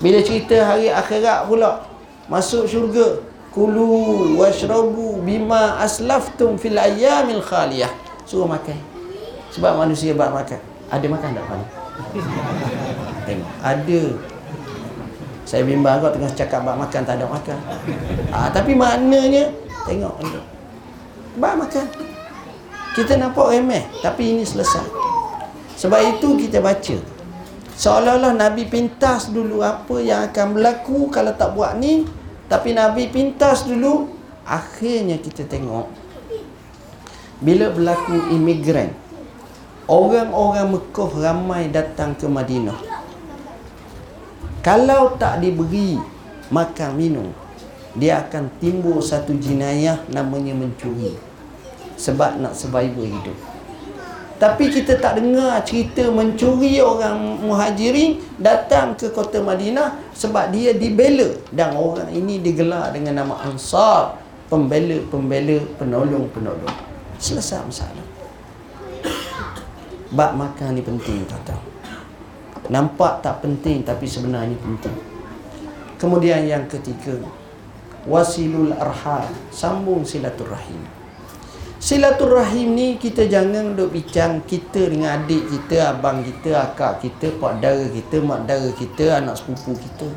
[0.00, 1.84] Bila cerita hari akhirat pula
[2.28, 3.20] masuk syurga
[3.52, 7.92] kulu washrabu bima aslaftum fil ayyamil khaliyah.
[8.24, 8.76] Suruh makan.
[9.52, 10.58] Sebab manusia bab makan.
[10.90, 11.66] Ada makan tak pada
[13.28, 13.50] tengok.
[13.60, 14.02] Ada.
[15.44, 17.58] Saya bimbang kau tengah cakap bab makan tak ada makan.
[18.32, 19.52] Ah tapi maknanya
[19.84, 20.16] tengok.
[21.36, 21.86] Bab makan.
[22.96, 25.13] Kita nampak remeh tapi ini selesai
[25.74, 27.14] sebab itu kita baca.
[27.74, 32.06] Seolah-olah Nabi pintas dulu apa yang akan berlaku kalau tak buat ni
[32.46, 34.14] Tapi Nabi pintas dulu
[34.46, 35.90] Akhirnya kita tengok
[37.42, 38.94] Bila berlaku imigran
[39.90, 42.80] Orang-orang Mekah ramai datang ke Madinah.
[44.64, 45.98] Kalau tak diberi
[46.54, 47.28] makan minum
[47.98, 51.18] Dia akan timbul satu jenayah namanya mencuri
[51.98, 53.38] Sebab nak survival hidup
[54.34, 61.38] tapi kita tak dengar cerita mencuri orang muhajirin datang ke kota Madinah sebab dia dibela
[61.54, 64.18] dan orang ini digelar dengan nama Ansar,
[64.50, 66.76] pembela-pembela, penolong-penolong.
[67.22, 68.06] Selesai masalah.
[70.14, 71.58] Bab makan ni penting tuan
[72.70, 74.96] Nampak tak penting tapi sebenarnya penting.
[76.00, 77.22] Kemudian yang ketiga,
[78.08, 81.03] wasilul arham, sambung silaturahim.
[81.84, 87.60] Silaturahim ni kita jangan duk bincang kita dengan adik kita, abang kita, akak kita, pak
[87.60, 90.08] dara kita, mak dara kita, anak sepupu kita.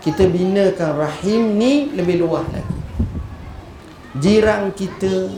[0.00, 2.78] Kita binakan rahim ni lebih luas lagi.
[4.16, 5.28] Jiran kita,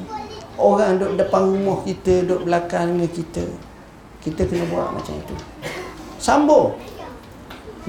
[0.55, 3.43] orang duk depan rumah kita, duk belakang kita.
[4.23, 5.35] Kita kena buat macam itu.
[6.23, 6.79] Sambung.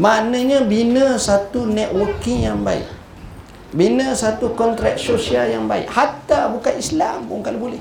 [0.02, 2.97] Maknanya bina satu networking yang baik.
[3.78, 5.86] Bina satu kontrak sosial yang baik.
[5.94, 7.78] Hatta bukan Islam pun kalau boleh.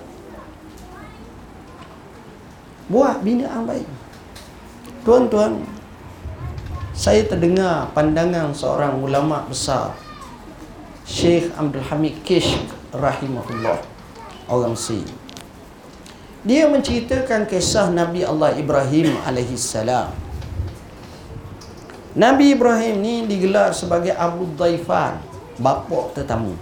[2.92, 3.88] Buat bina yang baik.
[5.08, 5.64] Tuan-tuan
[6.96, 9.96] Saya terdengar pandangan seorang ulama besar.
[11.08, 12.56] Syekh Abdul Hamid Kish
[12.92, 13.80] Rahimahullah.
[14.52, 15.00] Orang si
[16.44, 20.12] Dia menceritakan kisah Nabi Allah Ibrahim alaihissalam.
[22.16, 26.54] Nabi Ibrahim ni digelar sebagai Abu Daifan bapak tetamu.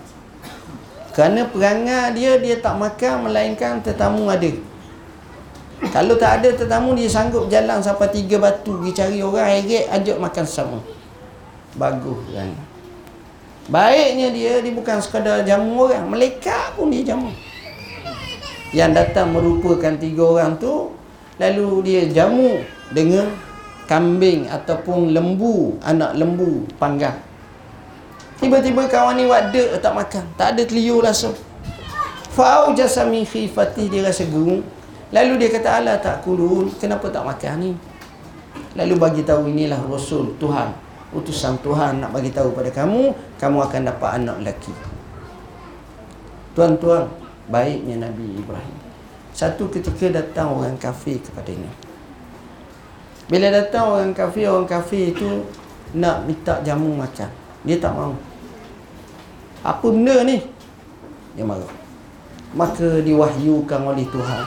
[1.15, 4.51] Kerana perangai dia dia tak makan melainkan tetamu ada.
[5.95, 8.83] Kalau tak ada tetamu dia sanggup jalan sampai tiga batu.
[8.83, 10.79] Pergi cari orang heret ajak makan sama.
[11.75, 12.51] Bagus kan
[13.65, 16.05] baiknya dia dia bukan sekadar jamu orang.
[16.09, 17.33] Malaikat pun dia jamu.
[18.75, 20.91] Yang datang merupakan tiga orang tu
[21.39, 23.31] lalu dia jamu dengan
[23.87, 27.15] kambing ataupun lembu anak lembu panggang
[28.45, 30.25] Tiba-tiba kawan ni wadah tak makan.
[30.37, 31.33] Tak ada keliu langsung.
[32.37, 34.61] Fa'au jasami khifati dia rasa gerung.
[35.09, 36.69] Lalu dia kata Allah tak kulun.
[36.77, 37.73] Kenapa tak makan ni?
[38.77, 40.77] Lalu bagi tahu inilah Rasul Tuhan.
[41.17, 43.17] Utusan Tuhan nak bagi tahu pada kamu.
[43.41, 44.77] Kamu akan dapat anak lelaki.
[46.53, 47.09] Tuan-tuan,
[47.49, 48.77] baiknya Nabi Ibrahim.
[49.33, 51.73] Satu ketika datang orang kafir kepadanya.
[53.25, 55.49] Bila datang orang kafir, orang kafir itu
[55.97, 57.33] nak minta jamu makan.
[57.65, 58.34] Dia tak mahu.
[59.65, 60.45] Apa benda ni?
[61.33, 61.73] Dia marah.
[62.53, 64.45] Maka diwahyukan oleh Tuhan.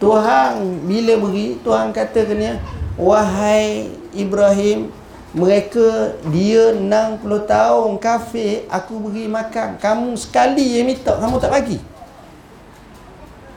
[0.00, 0.50] Tuhan
[0.88, 2.58] bila beri, Tuhan kata kena,
[2.96, 4.88] Wahai Ibrahim,
[5.36, 9.76] mereka dia 60 tahun kafir, aku beri makan.
[9.76, 11.78] Kamu sekali yang minta, kamu tak bagi.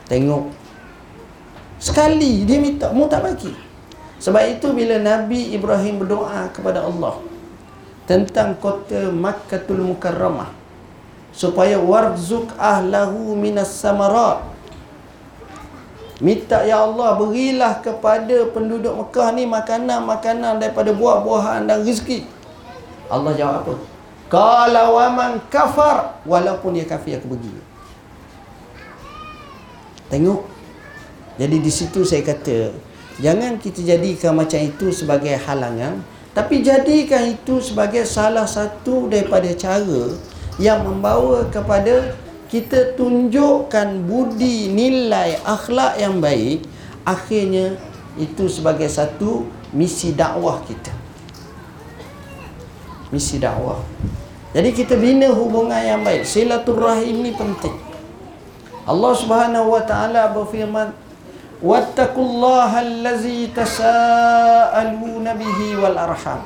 [0.06, 0.52] Tengok.
[1.80, 3.56] Sekali dia minta, kamu tak bagi.
[4.20, 7.22] Sebab itu bila Nabi Ibrahim berdoa kepada Allah,
[8.04, 10.57] tentang kota Makkatul Mukarramah
[11.30, 14.42] supaya warzuk ahlahu minas samarat
[16.18, 22.26] Minta ya Allah berilah kepada penduduk Mekah ni makanan-makanan daripada buah-buahan dan rezeki.
[23.06, 23.74] Allah jawab apa?
[24.26, 27.54] Kalau waman kafar walaupun dia kafir aku bagi.
[30.10, 30.42] Tengok.
[31.38, 32.74] Jadi di situ saya kata
[33.22, 36.02] jangan kita jadikan macam itu sebagai halangan
[36.34, 40.14] tapi jadikan itu sebagai salah satu daripada cara
[40.58, 42.18] yang membawa kepada
[42.50, 46.66] kita tunjukkan budi nilai akhlak yang baik
[47.06, 47.78] akhirnya
[48.18, 50.90] itu sebagai satu misi dakwah kita.
[53.14, 53.78] Misi dakwah.
[54.52, 56.26] Jadi kita bina hubungan yang baik.
[56.26, 57.72] Silaturahim ini penting.
[58.88, 60.90] Allah Subhanahu wa taala berfirman
[61.60, 66.42] wattaqullaha allazi tasaaluna bihi wal arham.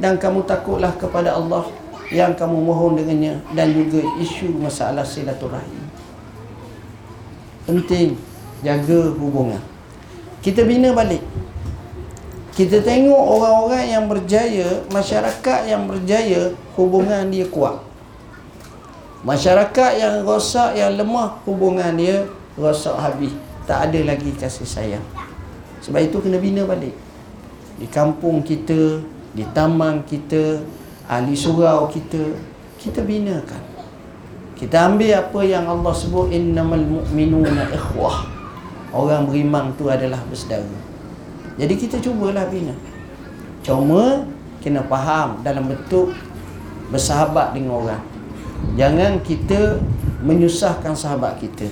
[0.00, 1.68] Dan kamu takutlah kepada Allah
[2.10, 5.86] yang kamu mohon dengannya dan juga isu masalah silaturahim.
[7.64, 8.18] Penting
[8.66, 9.62] jaga hubungan.
[10.42, 11.22] Kita bina balik.
[12.50, 17.78] Kita tengok orang-orang yang berjaya, masyarakat yang berjaya, hubungan dia kuat.
[19.22, 22.26] Masyarakat yang rosak, yang lemah, hubungan dia
[22.58, 23.32] rosak habis.
[23.64, 25.06] Tak ada lagi kasih sayang.
[25.80, 26.92] Sebab itu kena bina balik.
[27.78, 29.00] Di kampung kita,
[29.32, 30.60] di taman kita,
[31.10, 32.38] ahli surau kita
[32.78, 33.58] kita binakan.
[34.54, 38.30] Kita ambil apa yang Allah sebut innamal mu'minuna ikhwah.
[38.94, 40.78] Orang beriman tu adalah bersaudara.
[41.58, 42.72] Jadi kita cubalah bina.
[43.66, 44.24] Cuma
[44.62, 46.14] kena faham dalam bentuk
[46.94, 48.04] bersahabat dengan orang.
[48.76, 49.80] Jangan kita
[50.22, 51.66] menyusahkan sahabat kita.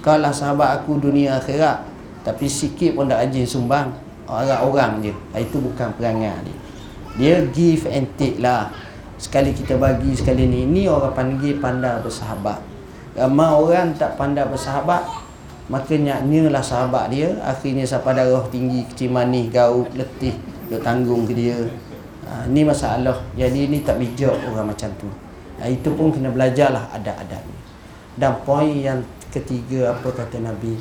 [0.00, 1.84] Kalau sahabat aku dunia akhirat
[2.22, 3.90] tapi sikit pun tak ajin sumbang
[4.30, 5.12] orang-orang je.
[5.34, 6.46] Itu bukan perangai.
[6.46, 6.67] dia
[7.18, 8.70] dia give and take lah.
[9.18, 10.62] Sekali kita bagi sekali ni.
[10.64, 12.62] Ni orang panggil pandai bersahabat.
[13.18, 15.02] Ramai orang tak pandai bersahabat
[15.68, 17.34] maka nyaknya lah sahabat dia.
[17.42, 20.38] Akhirnya siapa darah tinggi kecil manis gaut letih
[20.70, 21.58] duk tanggung ke dia.
[22.24, 23.18] Ha, ni masalah.
[23.34, 25.10] Jadi ni tak bijak orang macam tu.
[25.58, 27.58] Ha, itu pun kena belajar lah adab-adab
[28.18, 30.74] dan poin yang ketiga apa kata Nabi?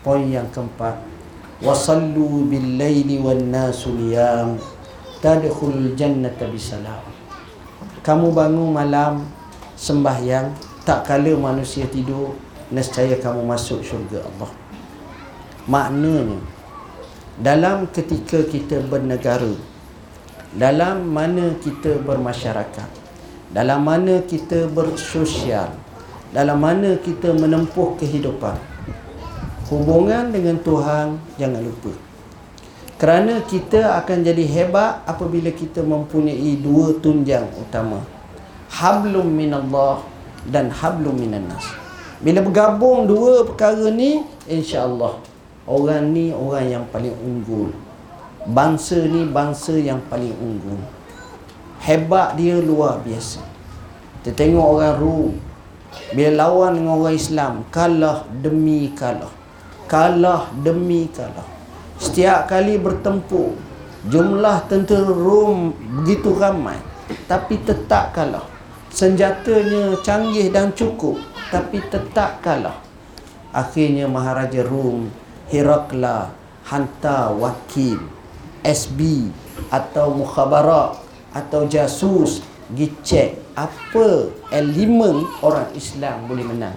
[0.00, 0.96] Poin yang keempat.
[1.60, 3.92] Wasallu bil laili wan nasu
[5.22, 7.00] tadkhul jannata bisalam.
[8.02, 9.22] Kamu bangun malam
[9.78, 10.50] sembahyang
[10.82, 12.34] tak kala manusia tidur
[12.74, 14.50] nescaya kamu masuk syurga Allah.
[15.70, 16.42] Maknanya
[17.38, 19.56] dalam ketika kita bernegara
[20.52, 22.90] dalam mana kita bermasyarakat
[23.56, 25.72] dalam mana kita bersosial
[26.28, 28.60] dalam mana kita menempuh kehidupan
[29.72, 32.11] hubungan dengan Tuhan jangan lupa
[33.02, 37.98] kerana kita akan jadi hebat apabila kita mempunyai dua tunjang utama.
[38.70, 40.06] Hablum minallah
[40.46, 41.66] dan hablum minannas.
[42.22, 45.18] Bila bergabung dua perkara ni, insya-Allah
[45.66, 47.74] orang ni orang yang paling unggul.
[48.46, 50.78] Bangsa ni bangsa yang paling unggul.
[51.82, 53.42] Hebat dia luar biasa.
[54.22, 55.34] Kita tengok orang Rom
[56.14, 59.34] bila lawan dengan orang Islam kalah demi kalah.
[59.90, 61.51] Kalah demi kalah.
[62.02, 63.54] Setiap kali bertempur
[64.10, 65.70] Jumlah tentera Rom
[66.02, 66.74] begitu ramai
[67.30, 68.42] Tapi tetap kalah.
[68.90, 71.22] Senjatanya canggih dan cukup
[71.54, 72.82] Tapi tetap kalah.
[73.54, 75.06] Akhirnya Maharaja Rom
[75.46, 76.34] Herakla
[76.66, 78.02] Hantar wakil
[78.66, 79.30] SB
[79.70, 80.98] Atau mukhabarat
[81.30, 82.42] Atau jasus
[82.72, 86.72] Pergi Apa elemen orang Islam boleh menang.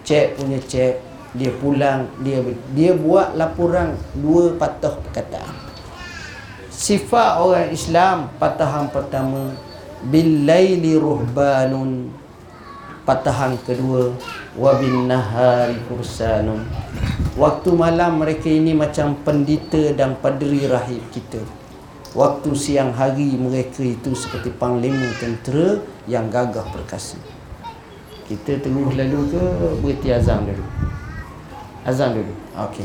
[0.00, 2.40] Cek punya cek dia pulang dia
[2.72, 5.52] dia buat laporan dua patah perkataan.
[6.72, 9.52] Sifat orang Islam patahan pertama
[10.08, 12.08] billaili ruhbanun
[13.04, 14.14] patahan kedua
[14.56, 16.64] wa bin nahari kursanun
[17.34, 21.42] waktu malam mereka ini macam pendeta dan padri rahib kita.
[22.16, 25.76] Waktu siang hari mereka itu seperti panglima tentera
[26.08, 27.20] yang gagah perkasa.
[28.24, 29.42] Kita terus lalu ke
[29.84, 30.64] berhenti azam dulu
[31.88, 32.00] እዛ
[32.64, 32.76] ኦኬ።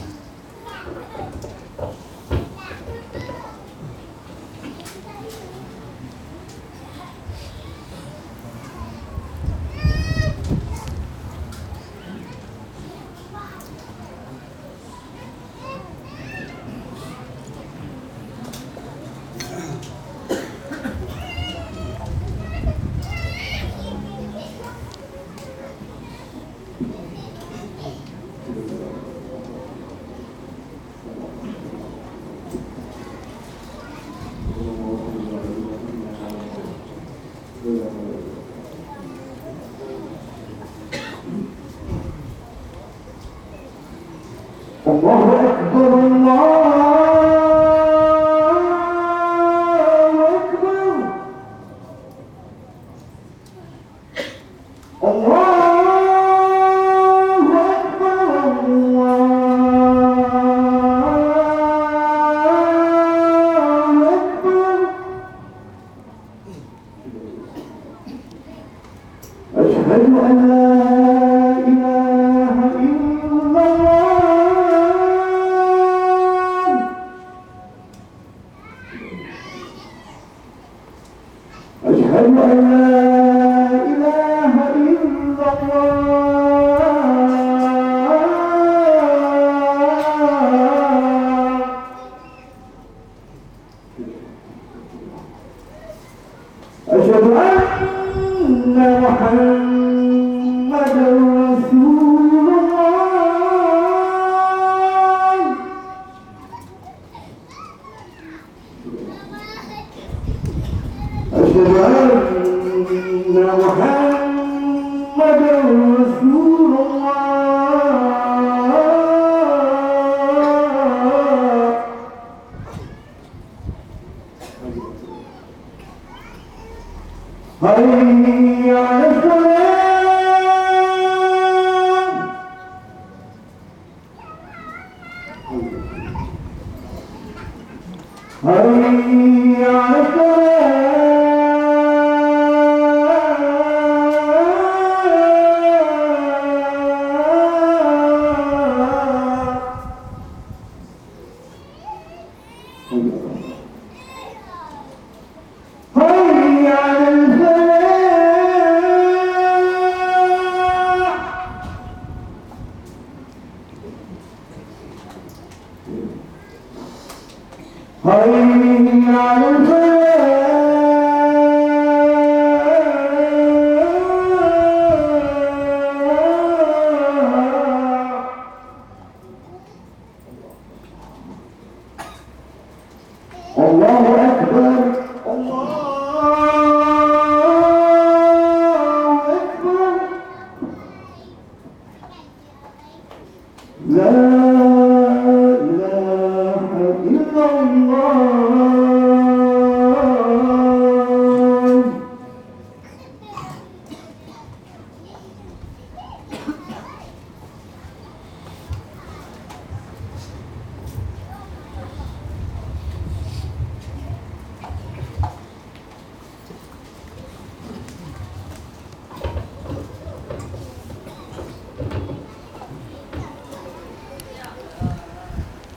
[183.56, 184.13] okey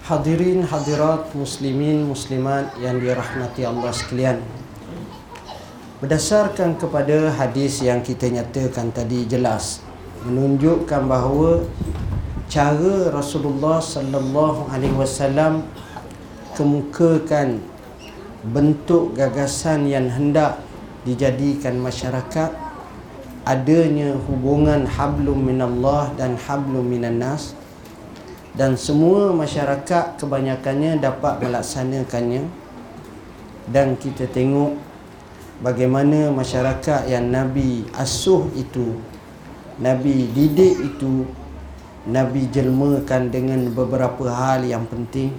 [0.06, 4.38] Hadirin hadirat muslimin muslimat yang dirahmati Allah sekalian.
[5.98, 9.82] Berdasarkan kepada hadis yang kita nyatakan tadi jelas
[10.22, 11.66] Menunjukkan bahawa
[12.46, 15.66] Cara Rasulullah sallallahu alaihi wasallam
[16.54, 17.58] kemukakan
[18.46, 20.62] bentuk gagasan yang hendak
[21.02, 22.54] dijadikan masyarakat
[23.42, 27.58] adanya hubungan hablum minallah dan hablum minan nas
[28.56, 32.48] dan semua masyarakat kebanyakannya dapat melaksanakannya.
[33.68, 34.78] Dan kita tengok
[35.60, 38.96] bagaimana masyarakat yang Nabi asuh itu
[39.76, 41.28] Nabi didik itu
[42.08, 45.36] Nabi jelmakan dengan beberapa hal yang penting.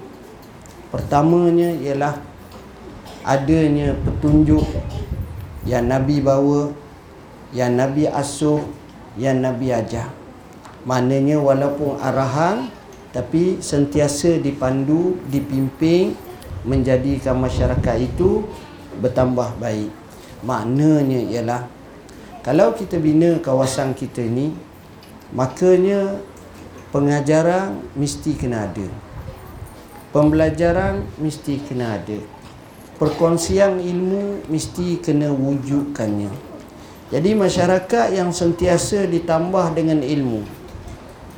[0.93, 2.21] Pertamanya ialah
[3.25, 4.61] adanya petunjuk
[5.65, 6.69] yang Nabi bawa
[7.49, 8.61] yang Nabi asuh
[9.17, 10.13] yang Nabi ajar.
[10.85, 12.69] Maknanya walaupun arahan
[13.15, 16.13] tapi sentiasa dipandu, dipimpin
[16.67, 18.43] menjadikan masyarakat itu
[18.99, 19.89] bertambah baik.
[20.43, 21.61] Maknanya ialah
[22.43, 24.53] kalau kita bina kawasan kita ni
[25.35, 26.19] makanya
[26.91, 28.87] pengajaran mesti kena ada.
[30.15, 32.19] Pembelajaran mesti kena ada.
[32.97, 36.31] Perkongsian ilmu mesti kena wujudkannya.
[37.07, 40.43] Jadi masyarakat yang sentiasa ditambah dengan ilmu,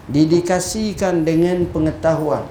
[0.10, 2.44] didikasikan dengan pengetahuan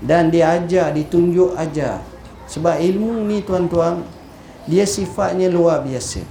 [0.00, 2.00] dan diajar ditunjuk ajar.
[2.48, 4.02] Sebab ilmu ni tuan-tuan
[4.66, 6.24] dia sifatnya luar biasa.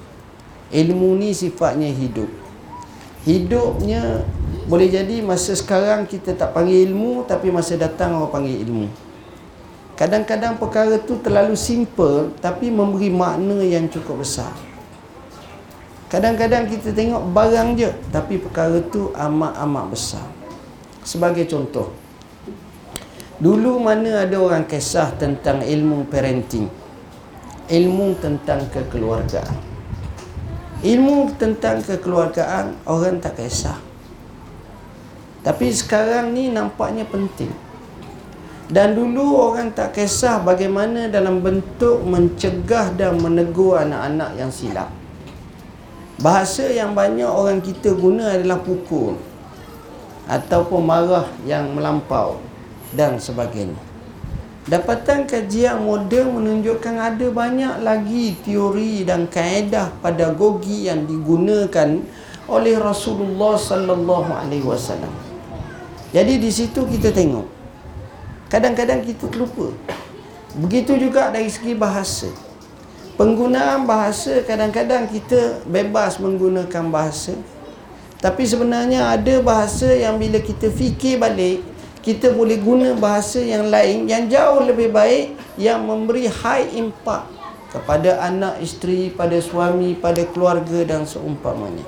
[0.74, 2.28] Ilmu ni sifatnya hidup.
[3.24, 4.26] Hidupnya
[4.66, 8.88] boleh jadi masa sekarang kita tak panggil ilmu tapi masa datang orang panggil ilmu.
[9.96, 14.52] Kadang-kadang perkara tu terlalu simple tapi memberi makna yang cukup besar.
[16.10, 20.39] Kadang-kadang kita tengok barang je tapi perkara tu amat-amat besar
[21.10, 21.90] sebagai contoh
[23.40, 26.68] Dulu mana ada orang kisah tentang ilmu parenting?
[27.72, 29.56] Ilmu tentang kekeluargaan.
[30.84, 33.80] Ilmu tentang kekeluargaan orang tak kisah.
[35.40, 37.56] Tapi sekarang ni nampaknya penting.
[38.68, 44.92] Dan dulu orang tak kisah bagaimana dalam bentuk mencegah dan menegur anak-anak yang silap.
[46.20, 49.29] Bahasa yang banyak orang kita guna adalah pukul
[50.30, 52.38] ataupun marah yang melampau
[52.94, 53.82] dan sebagainya.
[54.70, 62.06] Dapatan kajian moden menunjukkan ada banyak lagi teori dan kaedah pedagogi yang digunakan
[62.46, 65.10] oleh Rasulullah sallallahu alaihi wasallam.
[66.10, 67.46] Jadi di situ kita tengok
[68.50, 69.70] Kadang-kadang kita terlupa
[70.58, 72.34] Begitu juga dari segi bahasa
[73.14, 77.38] Penggunaan bahasa kadang-kadang kita bebas menggunakan bahasa
[78.20, 81.64] Tapi sebenarnya ada bahasa yang bila kita fikir balik
[82.04, 87.32] Kita boleh guna bahasa yang lain Yang jauh lebih baik Yang memberi high impact
[87.72, 91.86] Kepada anak, isteri, pada suami, pada keluarga dan seumpamanya.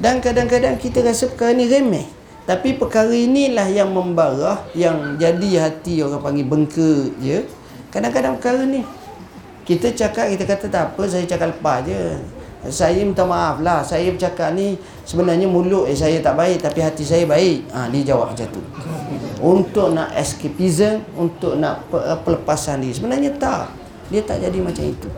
[0.00, 2.08] Dan kadang-kadang kita rasa perkara ni remeh.
[2.48, 7.44] Tapi perkara inilah yang membarah Yang jadi hati orang panggil bengke je.
[7.92, 8.80] Kadang-kadang perkara ni
[9.68, 13.86] Kita cakap, kita kata tak apa Saya cakap lepas je Saya minta maaf lah.
[13.86, 14.74] Saya bercakap ni
[15.06, 17.70] Sebenarnya mulut eh, saya tak baik Tapi hati saya baik.
[17.70, 18.62] Ha, Dia jawab macam tu.
[19.38, 21.86] Untuk nak escapism Untuk nak
[22.26, 22.98] pelepasan diri.
[22.98, 23.70] Sebenarnya tak.
[24.10, 25.08] Dia tak jadi macam itu.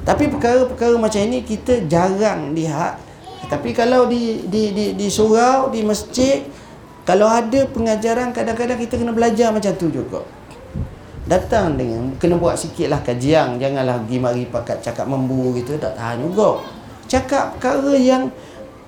[0.00, 3.10] Tapi perkara-perkara macam ini Kita jarang lihat.
[3.50, 6.46] Tapi kalau di di di di surau, di masjid,
[7.02, 10.22] kalau ada pengajaran kadang-kadang kita kena belajar macam tu juga.
[11.28, 16.24] Datang dengan kena buat sikitlah kajian, janganlah pergi mari pakat cakap membu gitu, tak tahan
[16.24, 16.64] juga.
[17.10, 18.32] Cakap perkara yang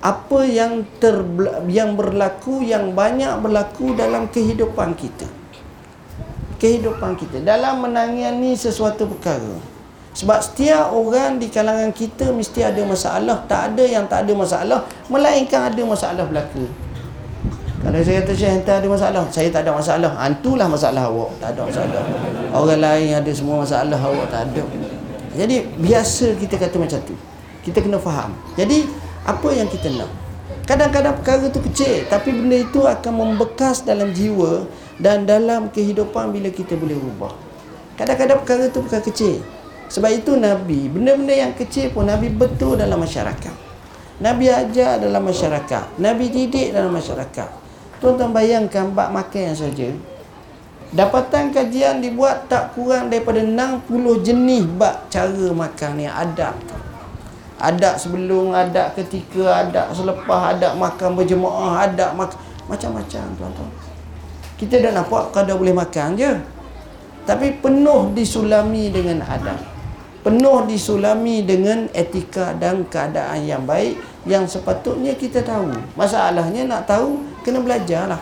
[0.03, 1.23] apa yang ter
[1.71, 5.29] yang berlaku yang banyak berlaku dalam kehidupan kita.
[6.57, 9.55] Kehidupan kita dalam menangani sesuatu perkara.
[10.13, 13.37] Sebab setiap orang di kalangan kita mesti ada masalah.
[13.49, 14.79] Tak ada yang tak ada masalah.
[15.09, 16.69] Melainkan ada masalah berlaku.
[17.83, 19.23] Kalau saya kata Syekh entah ada masalah.
[19.27, 20.11] Saya tak ada masalah.
[20.15, 21.35] Antulah masalah awak.
[21.43, 22.03] Tak ada masalah.
[22.55, 23.99] Orang lain ada semua masalah.
[23.99, 24.63] Awak tak ada.
[25.35, 27.15] Jadi biasa kita kata macam tu.
[27.59, 28.31] Kita kena faham.
[28.55, 28.87] Jadi
[29.27, 30.07] apa yang kita nak?
[30.63, 32.07] Kadang-kadang perkara tu kecil.
[32.07, 34.63] Tapi benda itu akan membekas dalam jiwa.
[34.95, 37.35] Dan dalam kehidupan bila kita boleh ubah.
[37.99, 39.43] Kadang-kadang perkara tu perkara kecil.
[39.91, 43.53] Sebab itu Nabi, benda-benda yang kecil pun Nabi betul dalam masyarakat.
[44.23, 45.99] Nabi ajar dalam masyarakat.
[46.01, 47.62] Nabi didik dalam masyarakat.
[48.03, 49.87] Tuan-tuan bayangkan bab makan saja.
[50.91, 53.87] Dapatan kajian dibuat tak kurang daripada 60
[54.19, 56.51] jenis bab cara makan ni adab.
[57.63, 62.35] Adab sebelum, adab ketika, adab selepas, adab makan berjemaah, adab makan
[62.67, 63.71] macam-macam tuan-tuan.
[64.59, 66.31] Kita dah nampak kadang boleh makan je.
[67.23, 69.55] Tapi penuh disulami dengan adab
[70.23, 75.75] penuh disulami dengan etika dan keadaan yang baik yang sepatutnya kita tahu.
[75.99, 78.21] Masalahnya nak tahu kena belajarlah.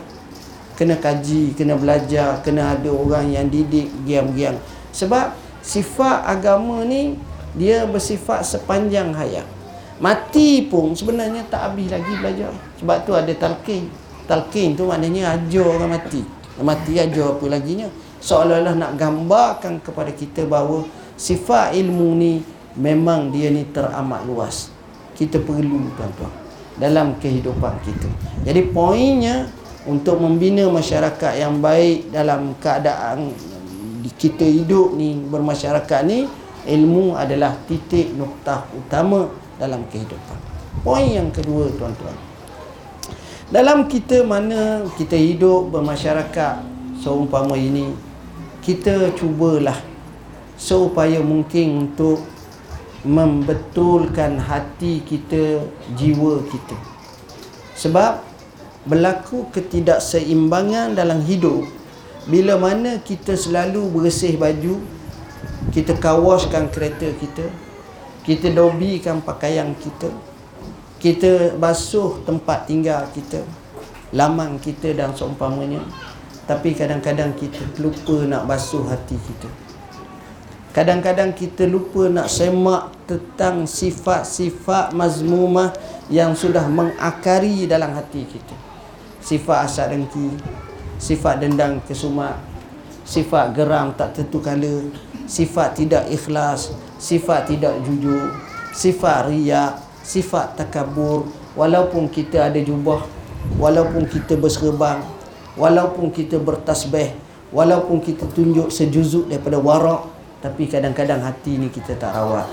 [0.76, 4.58] Kena kaji, kena belajar, kena ada orang yang didik giam-giam.
[4.90, 7.16] Sebab sifat agama ni
[7.54, 9.46] dia bersifat sepanjang hayat.
[10.02, 12.50] Mati pun sebenarnya tak habis lagi belajar.
[12.82, 13.86] Sebab tu ada talqin.
[14.26, 16.26] Talqin tu maknanya ajar orang mati.
[16.58, 17.86] Mati ajar apa lagi?
[18.22, 20.82] Seolah-olah nak gambarkan kepada kita bahawa
[21.22, 22.42] sifat ilmu ni
[22.74, 24.74] memang dia ni teramat luas
[25.14, 26.41] kita perlu tuan-tuan
[26.82, 28.10] dalam kehidupan kita.
[28.42, 29.46] Jadi poinnya
[29.86, 33.30] untuk membina masyarakat yang baik dalam keadaan
[34.18, 36.26] kita hidup ni bermasyarakat ni
[36.66, 39.30] ilmu adalah titik noktah utama
[39.62, 40.38] dalam kehidupan.
[40.82, 42.18] Poin yang kedua tuan-tuan.
[43.54, 46.66] Dalam kita mana kita hidup bermasyarakat
[47.02, 47.94] seumpama ini
[48.62, 49.76] kita cubalah
[50.56, 52.22] seupaya mungkin untuk
[53.02, 55.66] membetulkan hati kita,
[55.98, 56.78] jiwa kita.
[57.74, 58.22] Sebab
[58.86, 61.66] berlaku ketidakseimbangan dalam hidup
[62.30, 64.78] bila mana kita selalu bersih baju,
[65.74, 67.50] kita kawaskan kereta kita,
[68.22, 70.14] kita dobikan pakaian kita,
[71.02, 73.42] kita basuh tempat tinggal kita,
[74.14, 75.82] laman kita dan seumpamanya.
[76.46, 79.71] Tapi kadang-kadang kita lupa nak basuh hati kita.
[80.72, 85.76] Kadang-kadang kita lupa nak semak tentang sifat-sifat mazmumah
[86.08, 88.56] yang sudah mengakari dalam hati kita.
[89.20, 90.32] Sifat asal dengki,
[90.96, 92.40] sifat dendang kesumat,
[93.04, 94.88] sifat geram tak tentu kala,
[95.28, 98.32] sifat tidak ikhlas, sifat tidak jujur,
[98.72, 99.76] sifat riak,
[100.08, 103.04] sifat takabur, walaupun kita ada jubah,
[103.60, 105.04] walaupun kita berserban,
[105.60, 107.12] walaupun kita bertasbih,
[107.52, 110.11] walaupun kita tunjuk sejuzuk daripada warak
[110.42, 112.50] tapi kadang-kadang hati ni kita tak rawat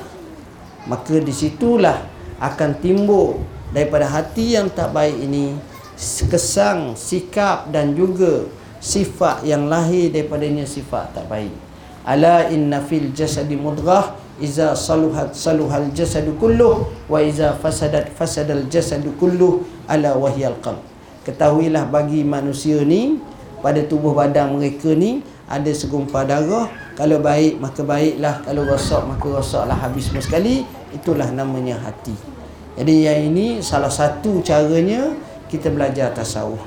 [0.88, 2.04] maka disitulah
[2.38, 3.42] akan timbul
[3.74, 5.58] daripada hati yang tak baik ini
[6.30, 8.46] kesang sikap dan juga
[8.78, 11.50] sifat yang lahir daripadanya sifat tak baik.
[12.06, 19.12] Ala inna fil jasadi mudghah iza saluhat saluhal jasadu kulluh wa iza fasadat fasadal jasadu
[19.18, 20.80] kulluh ala wahyal qalb.
[21.26, 23.20] Ketahuilah bagi manusia ni
[23.60, 26.68] pada tubuh badan mereka ni ada segumpal darah.
[26.92, 28.44] Kalau baik maka baiklah.
[28.44, 29.74] Kalau rosak maka rosaklah.
[29.74, 30.62] Habis semua sekali.
[30.92, 32.12] Itulah namanya hati.
[32.76, 35.16] Jadi yang ini salah satu caranya
[35.48, 36.60] kita belajar tasawuf.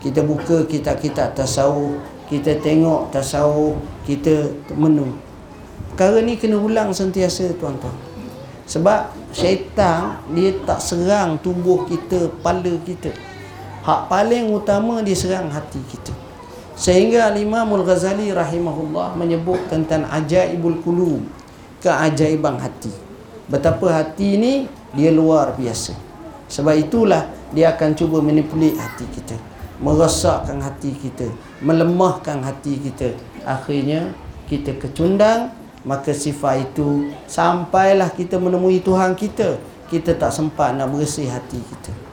[0.00, 2.00] Kita buka kitab-kitab tasawuf.
[2.26, 3.76] Kita tengok tasawuf.
[4.08, 5.20] Kita menung
[5.92, 7.94] perkara ni kena ulang sentiasa tuan-tuan.
[8.66, 13.12] Sebab syaitan dia tak serang tubuh kita kepala kita.
[13.86, 16.25] Hak paling utama dia serang hati kita
[16.76, 21.24] sehingga Imamul Ghazali rahimahullah menyebut tentang ajaibul qulub
[21.80, 22.92] keajaiban hati.
[23.48, 24.54] Betapa hati ni
[24.92, 25.96] dia luar biasa.
[26.52, 29.34] Sebab itulah dia akan cuba manipulate hati kita
[29.76, 31.32] merosakkan hati kita
[31.64, 33.16] melemahkan hati kita.
[33.48, 34.12] Akhirnya
[34.44, 39.56] kita kecundang maka sifat itu sampailah kita menemui Tuhan kita.
[39.88, 42.05] Kita tak sempat nak bersih hati kita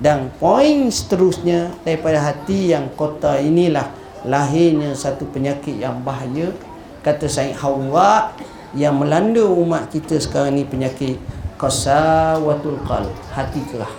[0.00, 3.84] dan poin seterusnya daripada hati yang kota inilah
[4.24, 6.52] lahirnya satu penyakit yang bahaya.
[7.00, 8.32] Kata Said Hawa
[8.76, 11.16] yang melanda umat kita sekarang ni penyakit
[11.60, 13.92] qasawatul qalb hati kerah.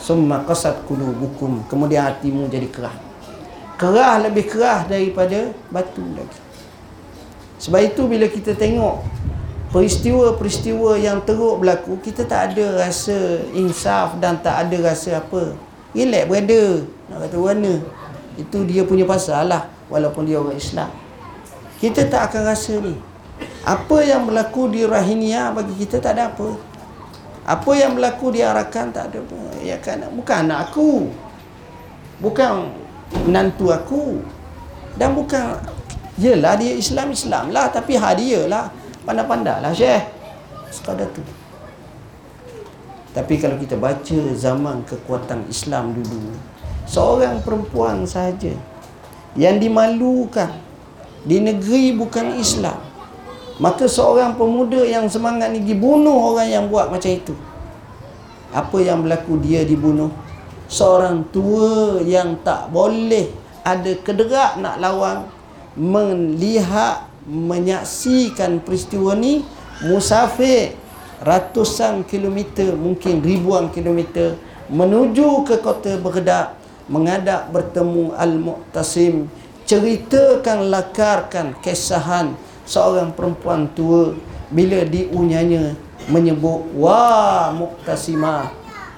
[0.00, 2.96] Summa qasat qulubukum kemudian hatimu jadi kerah.
[3.76, 6.40] Kerah lebih kerah daripada batu lagi.
[7.60, 9.04] Sebab itu bila kita tengok
[9.70, 15.54] peristiwa-peristiwa yang teruk berlaku kita tak ada rasa insaf dan tak ada rasa apa.
[15.94, 16.62] Relax berada
[17.10, 17.74] nak kata mana
[18.38, 20.90] itu dia punya pasal lah walaupun dia orang Islam.
[21.78, 22.94] Kita tak akan rasa ni.
[23.64, 26.50] Apa yang berlaku di Rahinia bagi kita tak ada apa.
[27.46, 29.40] Apa yang berlaku di Arakan tak ada apa.
[29.64, 30.04] Ya kan?
[30.12, 31.08] Bukan anak aku.
[32.20, 32.68] Bukan
[33.26, 34.20] menantu aku.
[34.98, 35.56] Dan bukan
[36.20, 38.68] Yelah dia Islam Islam lah tapi hadiah lah
[39.04, 40.04] pandai-pandai lah Syekh
[40.70, 41.22] sekadar tu.
[43.10, 46.30] Tapi kalau kita baca zaman kekuatan Islam dulu
[46.86, 48.54] seorang perempuan saja
[49.34, 50.54] yang dimalukan
[51.26, 52.90] di negeri bukan Islam
[53.60, 57.36] maka seorang pemuda yang semangat ni dibunuh orang yang buat macam itu.
[58.56, 59.36] Apa yang berlaku?
[59.36, 60.08] Dia dibunuh.
[60.64, 63.28] Seorang tua yang tak boleh
[63.60, 65.28] ada kederak nak lawan
[65.76, 69.44] melihat menyaksikan peristiwa ni
[69.84, 70.76] musafir
[71.20, 74.40] ratusan kilometer mungkin ribuan kilometer
[74.72, 76.56] menuju ke kota Baghdad
[76.88, 79.28] mengadap bertemu Al-Mu'tasim
[79.68, 84.16] ceritakan lakarkan kesahan seorang perempuan tua
[84.50, 85.76] bila diunyanya
[86.08, 88.50] menyebut wah Mu'tasimah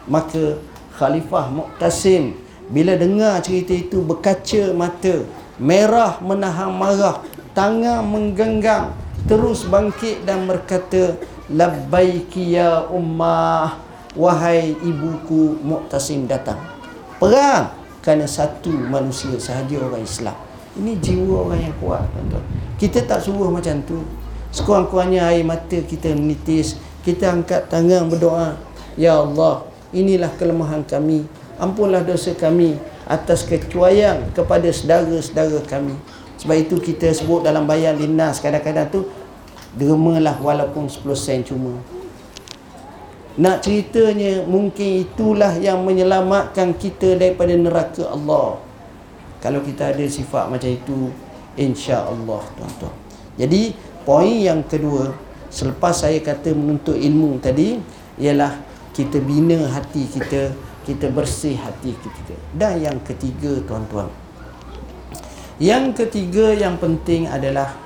[0.06, 0.62] maka
[0.94, 2.38] Khalifah Mu'tasim
[2.70, 5.26] bila dengar cerita itu berkaca mata
[5.60, 7.20] merah menahan marah
[7.52, 8.92] tangan menggenggam
[9.28, 11.16] terus bangkit dan berkata
[11.52, 13.78] labbaiki ya ummah
[14.16, 16.60] wahai ibuku Mu'tasim datang.
[17.16, 17.72] Perang
[18.02, 20.36] kerana satu manusia sahaja orang Islam.
[20.72, 22.44] Ini jiwa orang yang kuat tuan-tuan.
[22.80, 24.00] Kita tak suruh macam tu.
[24.52, 26.76] Sekurang-kurangnya air mata kita menitis.
[27.04, 28.56] Kita angkat tangan berdoa
[28.96, 31.28] ya Allah inilah kelemahan kami.
[31.60, 35.94] Ampunlah dosa kami atas kecuaian kepada saudara-saudara kami.
[36.42, 39.06] Sebab itu kita sebut dalam bayan linas kadang-kadang tu
[39.78, 41.78] dermalah walaupun 10 sen cuma.
[43.38, 48.58] Nak ceritanya mungkin itulah yang menyelamatkan kita daripada neraka Allah.
[49.38, 51.14] Kalau kita ada sifat macam itu
[51.54, 52.94] insya-Allah tuan-tuan.
[53.38, 53.72] Jadi
[54.02, 55.14] poin yang kedua
[55.46, 57.78] selepas saya kata menuntut ilmu tadi
[58.18, 58.60] ialah
[58.92, 62.34] kita bina hati kita kita bersih hati kita.
[62.52, 64.21] Dan yang ketiga tuan-tuan.
[65.62, 67.78] Yang ketiga yang penting adalah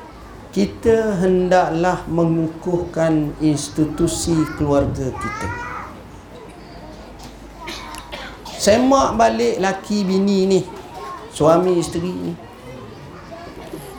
[0.49, 5.49] kita hendaklah mengukuhkan institusi keluarga kita.
[8.57, 10.61] Semak balik laki bini ni.
[11.37, 12.33] Suami isteri ni.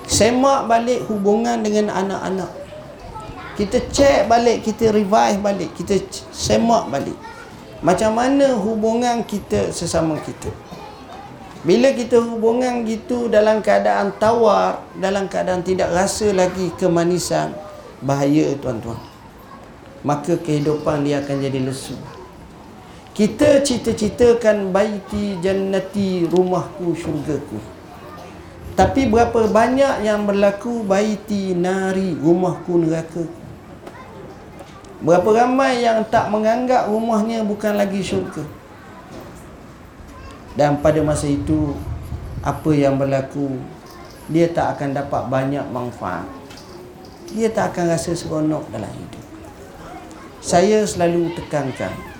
[0.09, 2.49] Semak balik hubungan dengan anak-anak.
[3.61, 6.01] Kita cek balik, kita revive balik, kita
[6.33, 7.17] semak balik.
[7.85, 10.49] Macam mana hubungan kita sesama kita
[11.67, 17.51] Bila kita hubungan gitu dalam keadaan tawar Dalam keadaan tidak rasa lagi kemanisan
[17.99, 18.95] Bahaya tuan-tuan
[19.99, 21.99] Maka kehidupan dia akan jadi lesu
[23.11, 27.59] Kita cita-citakan baiti jannati rumahku syurgaku
[28.79, 33.25] Tapi berapa banyak yang berlaku baiti nari rumahku neraka.
[35.01, 38.45] Berapa ramai yang tak menganggap rumahnya bukan lagi syurga.
[40.57, 41.77] Dan pada masa itu
[42.41, 43.61] apa yang berlaku
[44.27, 46.25] dia tak akan dapat banyak manfaat.
[47.31, 49.23] Dia tak akan rasa seronok dalam hidup.
[50.41, 52.17] Saya selalu tekankan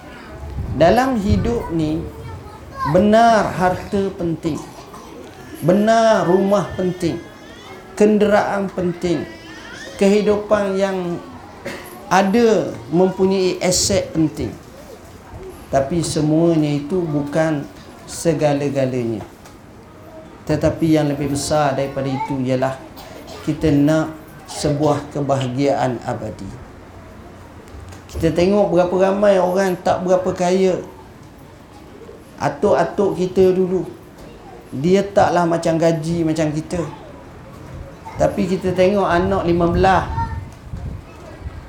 [0.78, 1.98] dalam hidup ni
[2.94, 4.62] benar harta penting
[5.66, 7.18] benar rumah penting
[7.98, 9.26] kenderaan penting
[9.98, 11.18] kehidupan yang
[12.08, 14.54] ada mempunyai aset penting
[15.74, 17.66] tapi semuanya itu bukan
[18.08, 19.22] segala-galanya.
[20.48, 22.80] Tetapi yang lebih besar daripada itu ialah
[23.44, 24.16] kita nak
[24.48, 26.48] sebuah kebahagiaan abadi.
[28.08, 30.80] Kita tengok berapa ramai orang tak berapa kaya.
[32.40, 33.84] Atuk-atuk kita dulu
[34.72, 36.80] dia taklah macam gaji macam kita.
[38.16, 40.06] Tapi kita tengok anak lima belah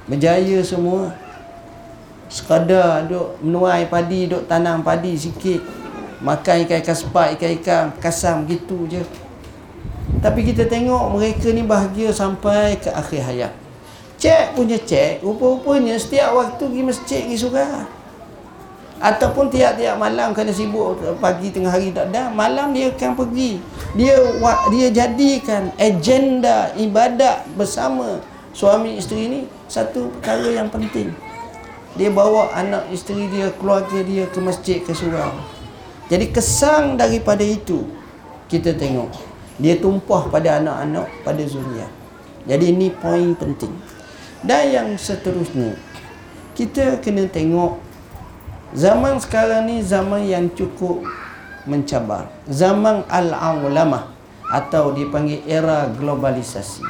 [0.07, 1.15] berjaya semua.
[2.29, 5.78] Sekadar duk menuai padi duk tanam padi sikit
[6.19, 9.03] makan ikan-ikan sepat ikan-ikan kasam gitu je.
[10.19, 13.53] Tapi kita tengok mereka ni bahagia sampai ke akhir hayat.
[14.19, 17.87] Cek punya cek rupa-rupanya setiap waktu pergi masjid pergi surah
[18.99, 23.63] ataupun tiap-tiap malam kena sibuk pagi tengah hari tak ada malam dia akan pergi.
[23.95, 24.19] Dia
[24.75, 28.19] dia jadikan agenda ibadat bersama
[28.51, 29.41] suami isteri ni
[29.71, 31.15] satu perkara yang penting.
[31.95, 35.58] Dia bawa anak isteri dia keluarga dia ke masjid ke surau
[36.09, 37.87] jadi kesan daripada itu
[38.49, 39.13] kita tengok
[39.61, 41.93] dia tumpah pada anak-anak pada zuriat
[42.49, 43.73] jadi ini poin penting
[44.43, 45.77] dan yang seterusnya
[46.57, 47.89] kita kena tengok
[48.77, 51.01] Zaman sekarang ni zaman yang cukup
[51.65, 52.29] mencabar.
[52.53, 54.13] Zaman al-aulamah
[54.53, 56.85] atau dipanggil era globalisasi.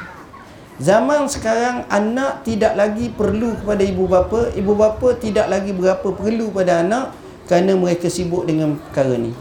[0.79, 6.51] Zaman sekarang anak tidak lagi perlu kepada ibu bapa, ibu bapa tidak lagi berapa perlu
[6.51, 7.15] pada anak
[7.49, 9.33] kerana mereka sibuk dengan perkara ni.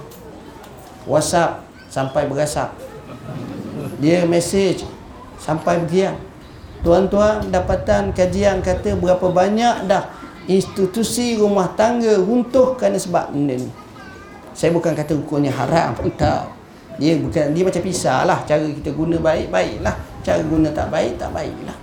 [1.05, 1.61] WhatsApp
[1.93, 2.73] sampai berasap.
[4.01, 4.89] Dia mesej
[5.37, 6.17] sampai begian.
[6.81, 10.09] Tuan-tuan dapatan kajian kata berapa banyak dah
[10.49, 13.69] institusi rumah tangga runtuh kerana sebab benda ni.
[14.57, 16.49] Saya bukan kata hukumnya haram tak.
[16.97, 19.95] Dia bukan dia macam pisah lah cara kita guna baik baiklah,
[20.25, 21.77] cara guna tak baik tak baiklah.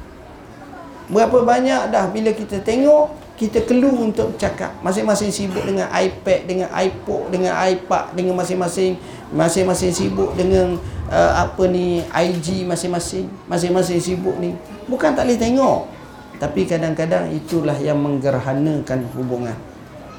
[1.06, 4.72] Berapa banyak dah bila kita tengok kita keluh untuk bercakap.
[4.80, 8.96] Masing-masing sibuk dengan iPad, dengan iPod, dengan iPad, dengan masing-masing
[9.36, 10.80] masing-masing sibuk dengan
[11.12, 13.28] uh, apa ni IG masing-masing.
[13.52, 14.56] Masing-masing sibuk ni.
[14.88, 15.96] Bukan tak boleh tengok.
[16.36, 19.56] Tapi kadang-kadang itulah yang menggerhanakan hubungan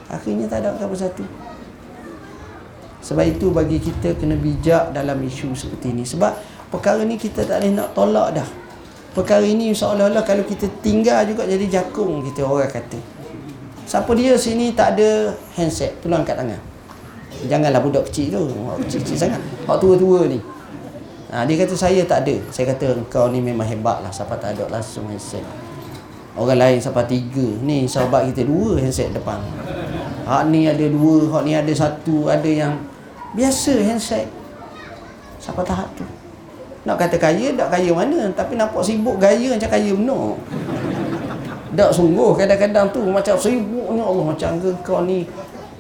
[0.09, 1.21] Akhirnya tak ada apa satu
[3.05, 6.33] Sebab itu bagi kita kena bijak dalam isu seperti ini Sebab
[6.73, 8.49] perkara ni kita tak boleh nak tolak dah
[9.17, 13.01] Perkara ini seolah-olah kalau kita tinggal juga jadi jakung kita orang kata.
[13.89, 16.61] Siapa dia sini tak ada handset Tolong angkat tangan.
[17.47, 18.43] Janganlah budak kecil tu
[18.85, 19.41] Kecil-kecil sangat.
[19.64, 20.37] Hak tua-tua ni.
[21.33, 22.37] Ha, Dia kata saya tak ada.
[22.53, 25.47] Saya kata kau ni memang hebat lah Siapa tak ada langsung handset.
[26.37, 29.41] Orang lain sampai tiga Ni sahabat kita dua handset depan.
[30.29, 32.75] Hak ni ada dua Hak ni ada satu Ada yang
[33.33, 34.29] Biasa handset.
[35.41, 36.16] Siapa tahap tu
[36.87, 38.30] Nak kata kaya Tak kaya mana?
[38.30, 40.26] Tapi nampak sibuk gaya Macam kaya benar
[41.74, 42.32] Tak sungguh.
[42.39, 44.24] Kadang-kadang tu Macam sibuknya Allah.
[44.30, 45.26] Macam ke kau ni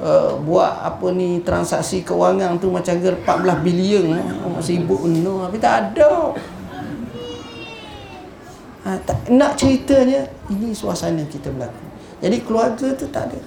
[0.02, 4.18] uh, Buat apa ni Transaksi kewangan tu Macam ke 14 bilion.
[4.18, 6.34] Uh, Sibuk benar Tapi tak ada.
[8.86, 11.82] Ha, tak, nak ceritanya ini suasana kita berlaku.
[12.22, 13.40] Jadi keluarga tu tak ada.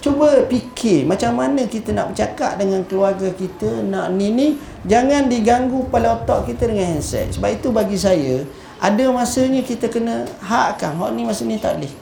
[0.00, 4.48] Cuba fikir macam mana kita nak bercakap dengan keluarga kita nak ni ni
[4.86, 7.34] jangan diganggu kepala otak kita dengan handset.
[7.36, 8.42] Sebab itu bagi saya
[8.82, 10.98] ada masanya kita kena hakkan.
[10.98, 11.94] Hak ni masa ni tak boleh.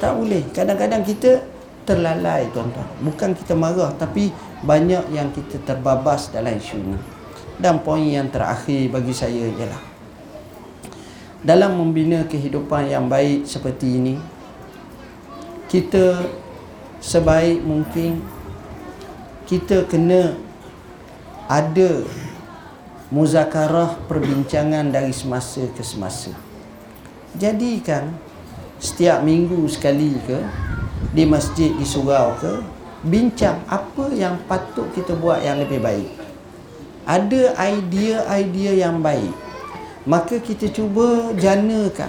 [0.00, 0.42] Tak boleh.
[0.56, 1.44] Kadang-kadang kita
[1.84, 2.88] terlalai tuan-tuan.
[3.04, 4.32] Bukan kita marah tapi
[4.64, 6.98] banyak yang kita terbabas dalam isu ni.
[7.60, 9.90] Dan poin yang terakhir bagi saya ialah
[11.40, 14.14] dalam membina kehidupan yang baik seperti ini
[15.72, 16.28] kita
[17.00, 18.20] sebaik mungkin
[19.48, 20.36] kita kena
[21.50, 22.06] ada
[23.10, 26.30] muzakarah perbincangan dari semasa ke semasa.
[27.34, 28.14] Jadikan
[28.78, 30.38] setiap minggu sekali ke
[31.10, 32.62] di masjid di surau ke
[33.02, 36.06] bincang apa yang patut kita buat yang lebih baik.
[37.02, 39.50] Ada idea-idea yang baik
[40.08, 42.08] maka kita cuba janakan.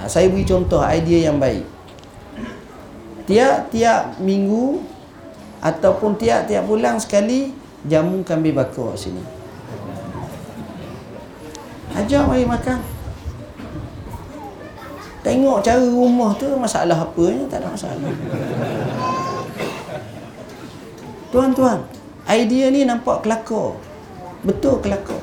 [0.00, 1.62] Ha, saya beri contoh idea yang baik.
[3.30, 4.82] Tiap-tiap minggu
[5.62, 9.40] ataupun tiap-tiap bulan sekali jamu kambing bakar sini
[11.90, 12.78] Ajak mari makan.
[15.26, 18.14] Tengok cara rumah tu masalah apa ni tak ada masalah.
[21.34, 21.82] Tuan-tuan,
[22.30, 23.74] idea ni nampak kelakar.
[24.46, 25.18] Betul kelakar.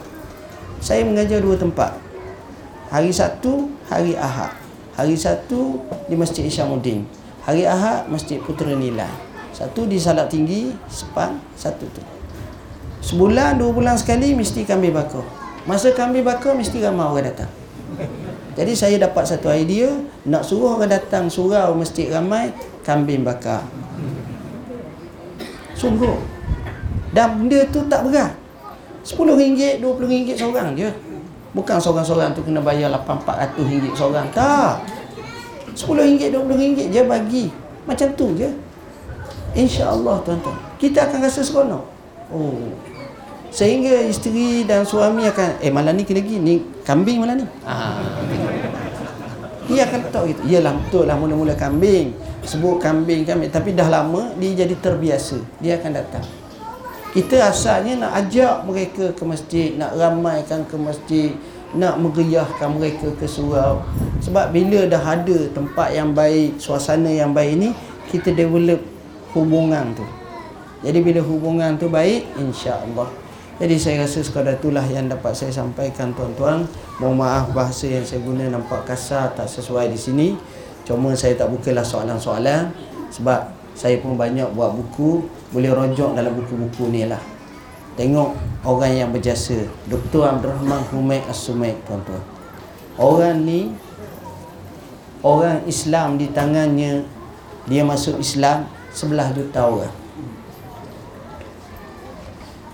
[0.84, 1.98] Saya mengajar dua tempat.
[2.92, 4.54] Hari Sabtu, hari Ahad.
[5.00, 7.08] Hari Sabtu di Masjid Isyamuddin.
[7.48, 9.10] Hari Ahad Masjid Putera Nilai.
[9.56, 12.17] Satu di Salak Tinggi, Sepang, satu tu.
[13.08, 15.24] Sebulan, dua bulan sekali mesti kami bakar.
[15.64, 17.48] Masa kami bakar mesti ramai orang datang.
[18.60, 19.88] Jadi saya dapat satu idea
[20.28, 22.52] nak suruh orang datang surau masjid ramai
[22.84, 23.64] kambing bakar.
[25.72, 26.20] Sungguh.
[27.16, 28.36] Dan benda tu tak berat.
[29.08, 30.92] RM10, RM20 seorang je.
[31.56, 34.28] Bukan seorang-seorang tu kena bayar RM800 seorang.
[34.36, 34.84] Tak.
[35.80, 37.46] RM10, RM20 je bagi.
[37.88, 38.52] Macam tu je.
[39.56, 40.60] InsyaAllah tuan-tuan.
[40.76, 41.84] Kita akan rasa seronok.
[42.36, 42.76] Oh.
[43.58, 47.46] Sehingga isteri dan suami akan eh malam ni kena pergi ni kambing malam ni.
[47.66, 47.98] Ha.
[49.66, 50.42] Dia akan tahu gitu.
[50.46, 52.14] Iyalah betul lah mula-mula kambing.
[52.46, 55.42] Sebut kambing kambing tapi dah lama dia jadi terbiasa.
[55.58, 56.22] Dia akan datang.
[57.18, 61.34] Kita asalnya nak ajak mereka ke masjid, nak ramaikan ke masjid,
[61.74, 63.82] nak meriahkan mereka ke surau.
[64.22, 67.70] Sebab bila dah ada tempat yang baik, suasana yang baik ni,
[68.14, 68.86] kita develop
[69.34, 70.06] hubungan tu.
[70.86, 73.10] Jadi bila hubungan tu baik, insya-Allah.
[73.58, 76.70] Jadi saya rasa sekadar itulah yang dapat saya sampaikan tuan-tuan.
[77.02, 80.28] Mohon maaf bahasa yang saya guna nampak kasar, tak sesuai di sini.
[80.86, 82.70] Cuma saya tak bukalah soalan-soalan
[83.12, 85.22] sebab saya pun banyak buat buku
[85.54, 87.22] boleh rojok dalam buku-buku ni lah
[87.94, 88.34] tengok
[88.66, 90.26] orang yang berjasa Dr.
[90.26, 92.22] Abdul Rahman Humaid As-Sumaid tuan-tuan
[92.98, 93.74] orang ni
[95.22, 97.06] orang Islam di tangannya
[97.70, 99.94] dia masuk Islam sebelah juta orang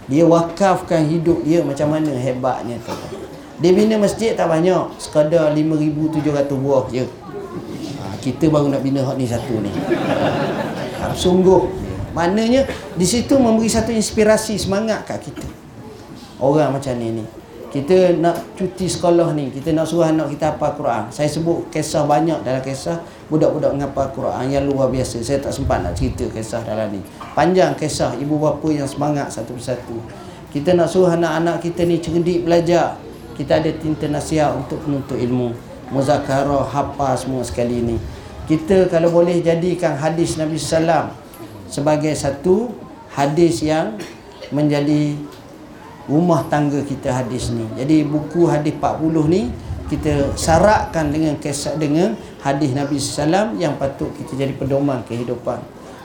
[0.07, 3.23] dia wakafkan hidup dia macam mana hebatnya tuan-tuan
[3.61, 7.05] dia bina masjid tak banyak sekadar 5,700 buah je
[8.01, 9.71] ha, kita baru nak bina hak ni satu ni
[10.99, 11.83] ha, sungguh
[12.13, 15.45] Maknanya di situ memberi satu inspirasi semangat kat kita.
[16.37, 17.25] Orang macam ni ni.
[17.73, 21.09] Kita nak cuti sekolah ni, kita nak suruh anak kita hafal Quran.
[21.09, 23.01] Saya sebut kisah banyak dalam kisah
[23.33, 25.25] budak-budak menghafal Quran yang luar biasa.
[25.25, 27.01] Saya tak sempat nak cerita kisah dalam ni.
[27.33, 29.97] Panjang kisah ibu bapa yang semangat satu persatu.
[30.53, 32.93] Kita nak suruh anak-anak kita ni cerdik belajar.
[33.33, 35.57] Kita ada tinta nasihat untuk penuntut ilmu.
[35.89, 37.97] Muzakarah, hafal semua sekali ni.
[38.45, 41.09] Kita kalau boleh jadikan hadis Nabi sallallahu
[41.65, 42.69] sebagai satu
[43.17, 43.97] hadis yang
[44.53, 45.17] menjadi
[46.07, 47.63] rumah tangga kita hadis ni.
[47.79, 49.41] Jadi buku hadis 40 ni
[49.87, 55.59] kita sarakkan dengan kisah dengan hadis Nabi sallam yang patut kita jadi pedoman kehidupan.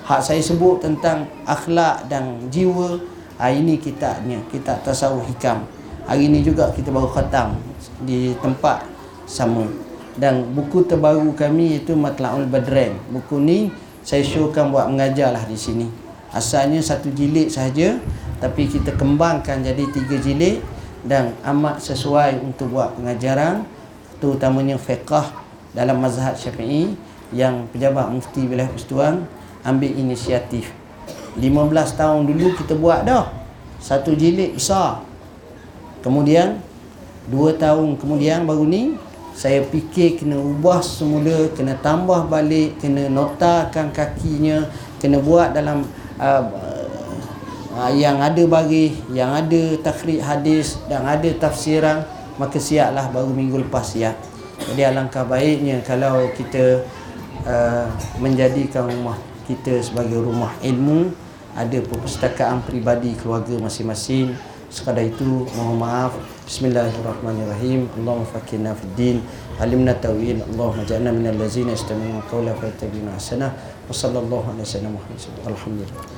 [0.06, 2.96] Hak saya sebut tentang akhlak dan jiwa,
[3.36, 5.68] ha, ini kitabnya, kitab tasawuf hikam.
[6.08, 7.60] Hari ini juga kita baru khatam
[8.08, 8.88] di tempat
[9.28, 9.68] sama.
[10.16, 12.96] Dan buku terbaru kami itu Matlaul Badren.
[13.12, 13.68] Buku ni
[14.00, 17.96] saya showkan buat mengajar lah di sini asalnya satu jilid saja
[18.38, 20.62] tapi kita kembangkan jadi tiga jilid
[21.02, 23.66] dan amat sesuai untuk buat pengajaran
[24.18, 25.30] terutamanya fiqah
[25.74, 26.94] dalam mazhab syafi'i
[27.30, 29.26] yang pejabat mufti wilayah persatuan
[29.62, 30.70] ambil inisiatif.
[31.38, 33.30] 15 tahun dulu kita buat dah.
[33.78, 35.06] Satu jilid besar.
[36.02, 36.58] Kemudian
[37.30, 38.96] 2 tahun kemudian baru ni
[39.38, 44.66] saya fikir kena ubah semula kena tambah balik kena notakan kakinya
[44.98, 45.86] kena buat dalam
[46.18, 46.42] uh,
[47.78, 52.02] uh, yang ada bagi yang ada takhrij hadis dan ada tafsiran
[52.34, 54.14] maka siaplah baru minggu lepas ya.
[54.58, 56.82] Jadi alangkah baiknya kalau kita
[57.46, 57.86] uh,
[58.18, 59.14] menjadikan rumah
[59.46, 61.14] kita sebagai rumah ilmu
[61.54, 64.34] ada perpustakaan peribadi keluarga masing-masing.
[64.68, 66.12] Sekadar itu mohon maaf.
[66.44, 67.88] Bismillahirrahmanirrahim.
[67.96, 69.16] Allahumma fakirna fid din.
[69.56, 70.44] Alimna tawil.
[70.44, 73.48] Allahumma ja'alna minal ladzina yastami'una qawla fayattabi'una ahsana.
[73.88, 74.92] Wa sallallahu alaihi wasallam
[75.48, 76.17] alhamdulillah